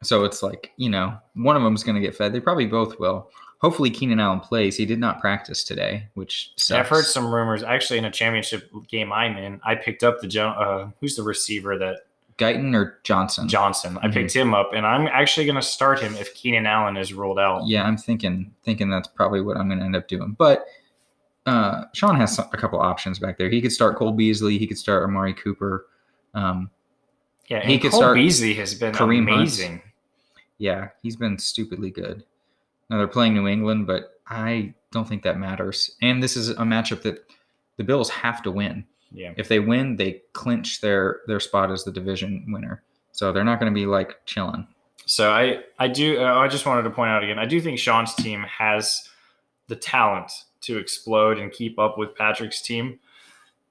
so 0.00 0.22
it's 0.24 0.44
like 0.44 0.70
you 0.76 0.88
know 0.88 1.18
one 1.34 1.56
of 1.56 1.62
them 1.64 1.74
is 1.74 1.82
going 1.82 1.96
to 1.96 2.00
get 2.00 2.14
fed. 2.14 2.32
They 2.32 2.38
probably 2.38 2.66
both 2.66 3.00
will. 3.00 3.28
Hopefully, 3.58 3.90
Keenan 3.90 4.20
Allen 4.20 4.38
plays. 4.38 4.76
He 4.76 4.86
did 4.86 5.00
not 5.00 5.20
practice 5.20 5.64
today, 5.64 6.06
which 6.14 6.52
sucks. 6.54 6.78
I've 6.78 6.88
heard 6.88 7.04
some 7.04 7.34
rumors. 7.34 7.64
Actually, 7.64 7.98
in 7.98 8.04
a 8.04 8.12
championship 8.12 8.70
game 8.88 9.12
I'm 9.12 9.36
in, 9.36 9.60
I 9.64 9.74
picked 9.74 10.04
up 10.04 10.20
the 10.20 10.40
uh, 10.40 10.90
who's 11.00 11.16
the 11.16 11.24
receiver 11.24 11.76
that 11.78 12.06
Guyton 12.38 12.76
or 12.76 13.00
Johnson. 13.02 13.48
Johnson. 13.48 13.98
I 14.02 14.06
Mhm. 14.06 14.12
picked 14.12 14.32
him 14.36 14.54
up, 14.54 14.70
and 14.72 14.86
I'm 14.86 15.08
actually 15.08 15.46
going 15.46 15.56
to 15.56 15.62
start 15.62 15.98
him 15.98 16.14
if 16.14 16.32
Keenan 16.34 16.66
Allen 16.66 16.96
is 16.96 17.12
ruled 17.12 17.40
out. 17.40 17.66
Yeah, 17.66 17.82
I'm 17.84 17.96
thinking 17.96 18.52
thinking 18.62 18.88
that's 18.88 19.08
probably 19.08 19.40
what 19.40 19.56
I'm 19.56 19.66
going 19.68 19.80
to 19.80 19.84
end 19.84 19.96
up 19.96 20.06
doing. 20.06 20.36
But 20.38 20.64
uh, 21.46 21.86
Sean 21.92 22.14
has 22.16 22.38
a 22.38 22.44
couple 22.56 22.78
options 22.80 23.18
back 23.18 23.36
there. 23.36 23.48
He 23.50 23.60
could 23.60 23.72
start 23.72 23.96
Cole 23.96 24.12
Beasley. 24.12 24.58
He 24.58 24.66
could 24.68 24.78
start 24.78 25.02
Amari 25.02 25.34
Cooper. 25.34 25.86
Um, 26.34 26.70
Yeah, 27.48 27.64
He 27.64 27.78
could 27.78 27.90
Cole 27.90 28.00
start 28.00 28.14
Beasley 28.16 28.54
has 28.54 28.74
been 28.74 28.94
Kareem 28.94 29.28
Hunt. 29.28 29.38
amazing. 29.40 29.82
yeah, 30.58 30.88
he's 31.02 31.16
been 31.16 31.38
stupidly 31.38 31.90
good. 31.90 32.24
Now 32.90 32.98
they're 32.98 33.06
playing 33.08 33.34
New 33.34 33.46
England, 33.48 33.86
but 33.86 34.18
I 34.26 34.74
don't 34.92 35.06
think 35.08 35.22
that 35.24 35.38
matters. 35.38 35.90
And 36.02 36.22
this 36.22 36.36
is 36.36 36.50
a 36.50 36.56
matchup 36.62 37.02
that 37.02 37.24
the 37.76 37.84
Bills 37.84 38.08
have 38.10 38.42
to 38.42 38.50
win. 38.50 38.84
Yeah, 39.12 39.32
If 39.36 39.48
they 39.48 39.60
win, 39.60 39.96
they 39.96 40.22
clinch 40.32 40.80
their 40.80 41.20
their 41.26 41.38
spot 41.40 41.70
as 41.70 41.84
the 41.84 41.92
division 41.92 42.46
winner. 42.48 42.82
So 43.12 43.32
they're 43.32 43.44
not 43.44 43.60
going 43.60 43.72
to 43.72 43.74
be 43.78 43.86
like 43.86 44.24
chilling. 44.26 44.66
so 45.06 45.30
I 45.30 45.60
I 45.78 45.86
do 45.88 46.18
uh, 46.20 46.34
I 46.34 46.48
just 46.48 46.66
wanted 46.66 46.82
to 46.82 46.90
point 46.90 47.10
out 47.10 47.22
again. 47.22 47.38
I 47.38 47.44
do 47.46 47.60
think 47.60 47.78
Sean's 47.78 48.14
team 48.14 48.42
has 48.42 49.08
the 49.68 49.76
talent 49.76 50.32
to 50.62 50.78
explode 50.78 51.38
and 51.38 51.52
keep 51.52 51.78
up 51.78 51.96
with 51.98 52.14
Patrick's 52.16 52.60
team. 52.60 52.98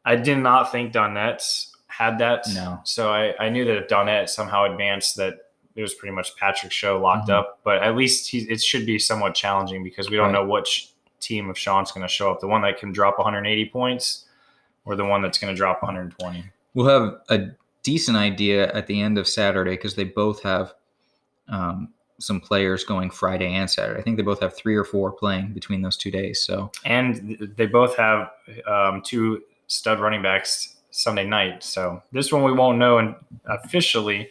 I 0.05 0.15
did 0.15 0.37
not 0.37 0.71
think 0.71 0.93
Donette's 0.93 1.72
had 1.97 2.17
that. 2.19 2.43
No. 2.53 2.79
So 2.83 3.09
I, 3.13 3.33
I 3.39 3.49
knew 3.49 3.65
that 3.65 3.77
if 3.77 3.87
Donette 3.87 4.29
somehow 4.29 4.65
advanced, 4.71 5.15
that 5.17 5.35
it 5.75 5.81
was 5.81 5.93
pretty 5.93 6.13
much 6.15 6.35
Patrick's 6.37 6.75
show 6.75 6.99
locked 6.99 7.29
Mhm. 7.29 7.33
up. 7.35 7.59
But 7.63 7.81
at 7.83 7.95
least 7.95 8.29
he, 8.29 8.39
it 8.49 8.61
should 8.61 8.85
be 8.85 8.97
somewhat 8.99 9.35
challenging 9.35 9.83
because 9.83 10.09
we 10.09 10.17
don't 10.17 10.27
Right. 10.33 10.33
know 10.43 10.45
which 10.47 10.89
team 11.19 11.49
of 11.49 11.57
Sean's 11.57 11.91
going 11.91 12.05
to 12.05 12.11
show 12.11 12.31
up. 12.31 12.39
The 12.41 12.47
one 12.47 12.61
that 12.63 12.77
can 12.77 12.91
drop 12.91 13.17
180 13.19 13.65
points 13.69 14.25
or 14.85 14.95
the 14.95 15.05
one 15.05 15.21
that's 15.21 15.37
going 15.37 15.53
to 15.53 15.57
drop 15.57 15.81
120. 15.83 16.43
We'll 16.73 16.87
have 16.87 17.21
a 17.29 17.51
decent 17.83 18.17
idea 18.17 18.71
at 18.73 18.87
the 18.87 18.99
end 19.01 19.17
of 19.17 19.27
Saturday 19.27 19.71
because 19.71 19.95
they 19.95 20.03
both 20.03 20.41
have 20.43 20.73
um, 21.49 21.89
some 22.19 22.39
players 22.39 22.83
going 22.83 23.09
Friday 23.09 23.53
and 23.53 23.69
Saturday. 23.69 23.99
I 23.99 24.03
think 24.03 24.17
they 24.17 24.23
both 24.23 24.39
have 24.39 24.55
three 24.55 24.75
or 24.75 24.83
four 24.85 25.11
playing 25.11 25.53
between 25.53 25.81
those 25.81 25.97
two 25.97 26.09
days. 26.11 26.41
So 26.41 26.71
And 26.85 27.53
they 27.57 27.65
both 27.65 27.95
have 27.97 28.31
um, 28.65 29.01
two 29.01 29.43
stud 29.67 29.99
running 29.99 30.21
backs 30.21 30.72
Sunday 30.93 31.25
night. 31.25 31.63
So 31.63 32.01
this 32.11 32.31
one 32.31 32.43
we 32.43 32.51
won't 32.53 32.77
know 32.77 33.15
officially 33.47 34.29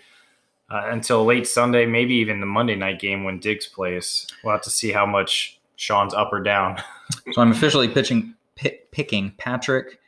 uh, 0.70 0.86
until 0.90 1.24
late 1.24 1.46
Sunday, 1.46 1.86
maybe 1.86 2.14
even 2.14 2.40
the 2.40 2.46
Monday 2.46 2.76
night 2.76 3.00
game 3.00 3.24
when 3.24 3.40
Diggs 3.40 3.66
plays. 3.66 4.26
We'll 4.44 4.52
have 4.54 4.62
to 4.62 4.70
see 4.70 4.92
how 4.92 5.04
much 5.04 5.58
Sean's 5.76 6.14
up 6.14 6.32
or 6.32 6.40
down. 6.40 6.80
so 7.32 7.42
I'm 7.42 7.50
officially 7.50 7.88
pitching 7.88 8.34
pi- 8.56 8.78
picking 8.92 9.32
Patrick, 9.38 9.98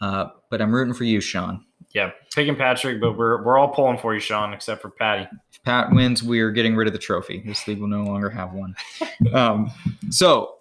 uh, 0.00 0.26
but 0.50 0.62
I'm 0.62 0.72
rooting 0.72 0.94
for 0.94 1.04
you, 1.04 1.20
Sean. 1.20 1.64
yeah, 1.92 2.12
picking 2.32 2.54
Patrick, 2.54 3.00
but 3.00 3.18
we're 3.18 3.42
we're 3.42 3.58
all 3.58 3.68
pulling 3.68 3.98
for 3.98 4.14
you, 4.14 4.20
Sean, 4.20 4.52
except 4.54 4.80
for 4.82 4.90
Patty. 4.90 5.26
If 5.52 5.62
Pat 5.64 5.90
wins, 5.92 6.22
we 6.22 6.40
are 6.40 6.52
getting 6.52 6.76
rid 6.76 6.86
of 6.86 6.92
the 6.92 6.98
trophy. 6.98 7.42
This 7.44 7.66
league 7.66 7.80
will 7.80 7.88
no 7.88 8.04
longer 8.04 8.30
have 8.30 8.52
one. 8.52 8.76
Um, 9.32 9.70
so, 10.10 10.56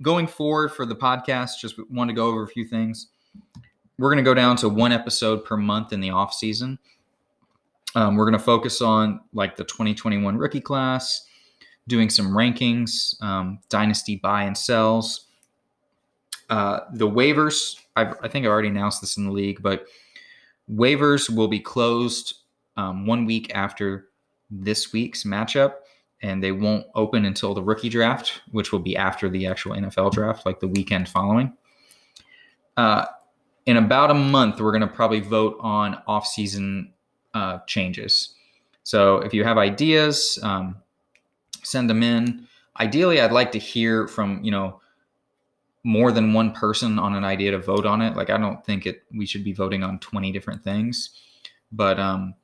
going 0.00 0.26
forward 0.26 0.70
for 0.70 0.86
the 0.86 0.94
podcast, 0.96 1.58
just 1.60 1.74
want 1.90 2.08
to 2.08 2.14
go 2.14 2.28
over 2.28 2.42
a 2.44 2.48
few 2.48 2.64
things. 2.64 3.08
We're 3.98 4.08
going 4.08 4.24
to 4.24 4.28
go 4.28 4.34
down 4.34 4.56
to 4.56 4.68
one 4.68 4.92
episode 4.92 5.44
per 5.44 5.56
month 5.56 5.92
in 5.92 6.00
the 6.00 6.10
off 6.10 6.34
season. 6.34 6.78
Um, 7.94 8.16
we're 8.16 8.24
going 8.24 8.38
to 8.38 8.44
focus 8.44 8.82
on 8.82 9.20
like 9.32 9.56
the 9.56 9.64
2021 9.64 10.36
rookie 10.36 10.60
class, 10.60 11.26
doing 11.86 12.10
some 12.10 12.28
rankings, 12.28 13.20
um, 13.22 13.60
dynasty 13.68 14.16
buy 14.16 14.42
and 14.42 14.58
sells. 14.58 15.28
Uh, 16.50 16.80
the 16.92 17.08
waivers, 17.08 17.76
I've, 17.96 18.14
I 18.22 18.28
think 18.28 18.44
I 18.44 18.48
already 18.48 18.68
announced 18.68 19.00
this 19.00 19.16
in 19.16 19.26
the 19.26 19.32
league, 19.32 19.62
but 19.62 19.86
waivers 20.70 21.34
will 21.34 21.48
be 21.48 21.60
closed 21.60 22.38
um, 22.76 23.06
one 23.06 23.26
week 23.26 23.54
after 23.54 24.08
this 24.50 24.92
week's 24.92 25.24
matchup, 25.24 25.74
and 26.22 26.42
they 26.42 26.52
won't 26.52 26.86
open 26.94 27.24
until 27.24 27.54
the 27.54 27.62
rookie 27.62 27.88
draft, 27.88 28.40
which 28.50 28.72
will 28.72 28.80
be 28.80 28.96
after 28.96 29.28
the 29.28 29.46
actual 29.46 29.72
NFL 29.72 30.12
draft, 30.12 30.44
like 30.44 30.60
the 30.60 30.68
weekend 30.68 31.08
following. 31.08 31.52
Uh, 32.76 33.06
in 33.66 33.76
about 33.76 34.10
a 34.10 34.14
month, 34.14 34.60
we're 34.60 34.72
going 34.72 34.82
to 34.82 34.86
probably 34.86 35.20
vote 35.20 35.56
on 35.60 36.02
off-season 36.06 36.92
uh, 37.32 37.58
changes. 37.66 38.34
So 38.82 39.18
if 39.18 39.32
you 39.32 39.44
have 39.44 39.58
ideas, 39.58 40.38
um, 40.42 40.76
send 41.62 41.88
them 41.88 42.02
in. 42.02 42.46
Ideally, 42.78 43.20
I'd 43.20 43.32
like 43.32 43.52
to 43.52 43.58
hear 43.58 44.06
from 44.06 44.42
you 44.44 44.50
know 44.50 44.80
more 45.84 46.12
than 46.12 46.32
one 46.32 46.52
person 46.52 46.98
on 46.98 47.14
an 47.14 47.24
idea 47.24 47.50
to 47.52 47.58
vote 47.58 47.86
on 47.86 48.02
it. 48.02 48.16
Like 48.16 48.30
I 48.30 48.38
don't 48.38 48.64
think 48.64 48.86
it 48.86 49.02
we 49.14 49.26
should 49.26 49.44
be 49.44 49.52
voting 49.52 49.82
on 49.82 49.98
20 49.98 50.32
different 50.32 50.62
things. 50.62 51.10
But 51.72 51.98
um 52.00 52.34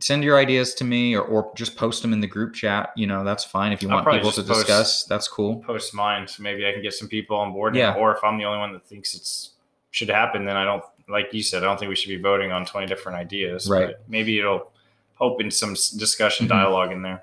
send 0.00 0.24
your 0.24 0.36
ideas 0.36 0.74
to 0.74 0.84
me 0.84 1.14
or, 1.14 1.22
or 1.22 1.52
just 1.54 1.76
post 1.76 2.02
them 2.02 2.12
in 2.12 2.20
the 2.20 2.26
group 2.26 2.54
chat. 2.54 2.90
You 2.96 3.06
know, 3.06 3.24
that's 3.24 3.44
fine. 3.44 3.72
If 3.72 3.82
you 3.82 3.88
I'll 3.88 4.04
want 4.04 4.16
people 4.16 4.32
to 4.32 4.42
post- 4.42 4.66
discuss, 4.66 5.04
that's 5.04 5.28
cool. 5.28 5.56
Post 5.58 5.94
mine, 5.94 6.26
so 6.26 6.42
maybe 6.42 6.66
I 6.66 6.72
can 6.72 6.82
get 6.82 6.94
some 6.94 7.08
people 7.08 7.36
on 7.38 7.52
board. 7.52 7.76
Yeah. 7.76 7.94
Or 7.94 8.14
if 8.14 8.22
I'm 8.24 8.36
the 8.36 8.44
only 8.44 8.58
one 8.58 8.72
that 8.72 8.86
thinks 8.86 9.14
it's 9.14 9.53
should 9.94 10.08
happen, 10.08 10.44
then 10.44 10.56
I 10.56 10.64
don't 10.64 10.82
like 11.08 11.32
you 11.32 11.42
said. 11.42 11.62
I 11.62 11.66
don't 11.66 11.78
think 11.78 11.88
we 11.88 11.94
should 11.96 12.08
be 12.08 12.16
voting 12.20 12.50
on 12.50 12.64
20 12.66 12.86
different 12.86 13.16
ideas. 13.16 13.68
Right. 13.70 13.88
But 13.88 14.02
maybe 14.08 14.38
it'll 14.38 14.72
open 15.20 15.50
some 15.50 15.74
discussion, 15.74 16.46
Mhm. 16.46 16.50
dialogue 16.50 16.90
in 16.92 17.02
there. 17.02 17.22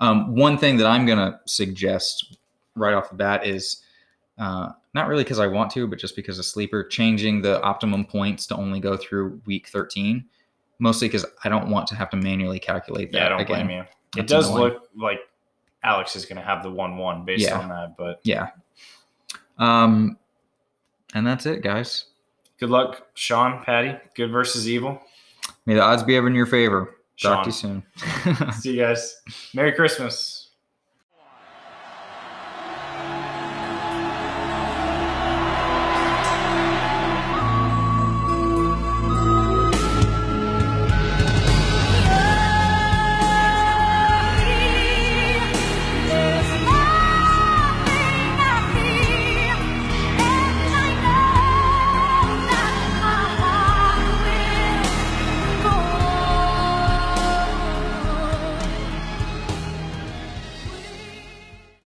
Um, 0.00 0.34
one 0.34 0.58
thing 0.58 0.76
that 0.78 0.86
I'm 0.86 1.06
going 1.06 1.18
to 1.18 1.38
suggest 1.46 2.36
right 2.74 2.94
off 2.94 3.10
the 3.10 3.14
bat 3.14 3.46
is 3.46 3.82
uh, 4.36 4.72
not 4.94 5.06
really 5.06 5.22
because 5.22 5.38
I 5.38 5.46
want 5.46 5.70
to, 5.72 5.86
but 5.86 6.00
just 6.00 6.16
because 6.16 6.40
of 6.40 6.44
sleeper, 6.44 6.82
changing 6.82 7.40
the 7.42 7.62
optimum 7.62 8.04
points 8.04 8.48
to 8.48 8.56
only 8.56 8.80
go 8.80 8.96
through 8.96 9.40
week 9.46 9.68
13. 9.68 10.24
Mostly 10.80 11.06
because 11.06 11.24
I 11.44 11.48
don't 11.48 11.68
want 11.68 11.86
to 11.88 11.94
have 11.94 12.10
to 12.10 12.16
manually 12.16 12.58
calculate 12.58 13.12
that. 13.12 13.18
Yeah, 13.18 13.26
I 13.26 13.28
don't 13.28 13.40
again. 13.42 13.66
blame 13.66 13.78
you. 13.78 14.20
It 14.20 14.26
does 14.26 14.48
annoying. 14.48 14.72
look 14.72 14.88
like 14.96 15.20
Alex 15.84 16.16
is 16.16 16.24
going 16.26 16.38
to 16.38 16.42
have 16.44 16.64
the 16.64 16.70
one-one 16.70 17.24
based 17.24 17.44
Yeah. 17.44 17.58
on 17.60 17.68
that, 17.68 17.96
but 17.96 18.18
Yeah. 18.24 18.48
Um, 19.58 20.18
and 21.14 21.26
that's 21.26 21.46
it, 21.46 21.62
guys. 21.62 22.06
good 22.58 22.70
luck, 22.70 23.06
Sean, 23.14 23.62
Patty. 23.64 23.96
Good 24.14 24.30
versus 24.30 24.68
evil. 24.68 25.00
May 25.66 25.74
the 25.74 25.80
odds 25.82 26.02
be 26.02 26.16
ever 26.16 26.26
in 26.26 26.34
your 26.34 26.46
favor. 26.46 26.96
Talk 27.20 27.44
to 27.44 27.48
you 27.48 27.52
soon. 27.52 27.82
See 28.52 28.72
you 28.72 28.80
guys. 28.82 29.20
Merry 29.54 29.72
Christmas. 29.72 30.43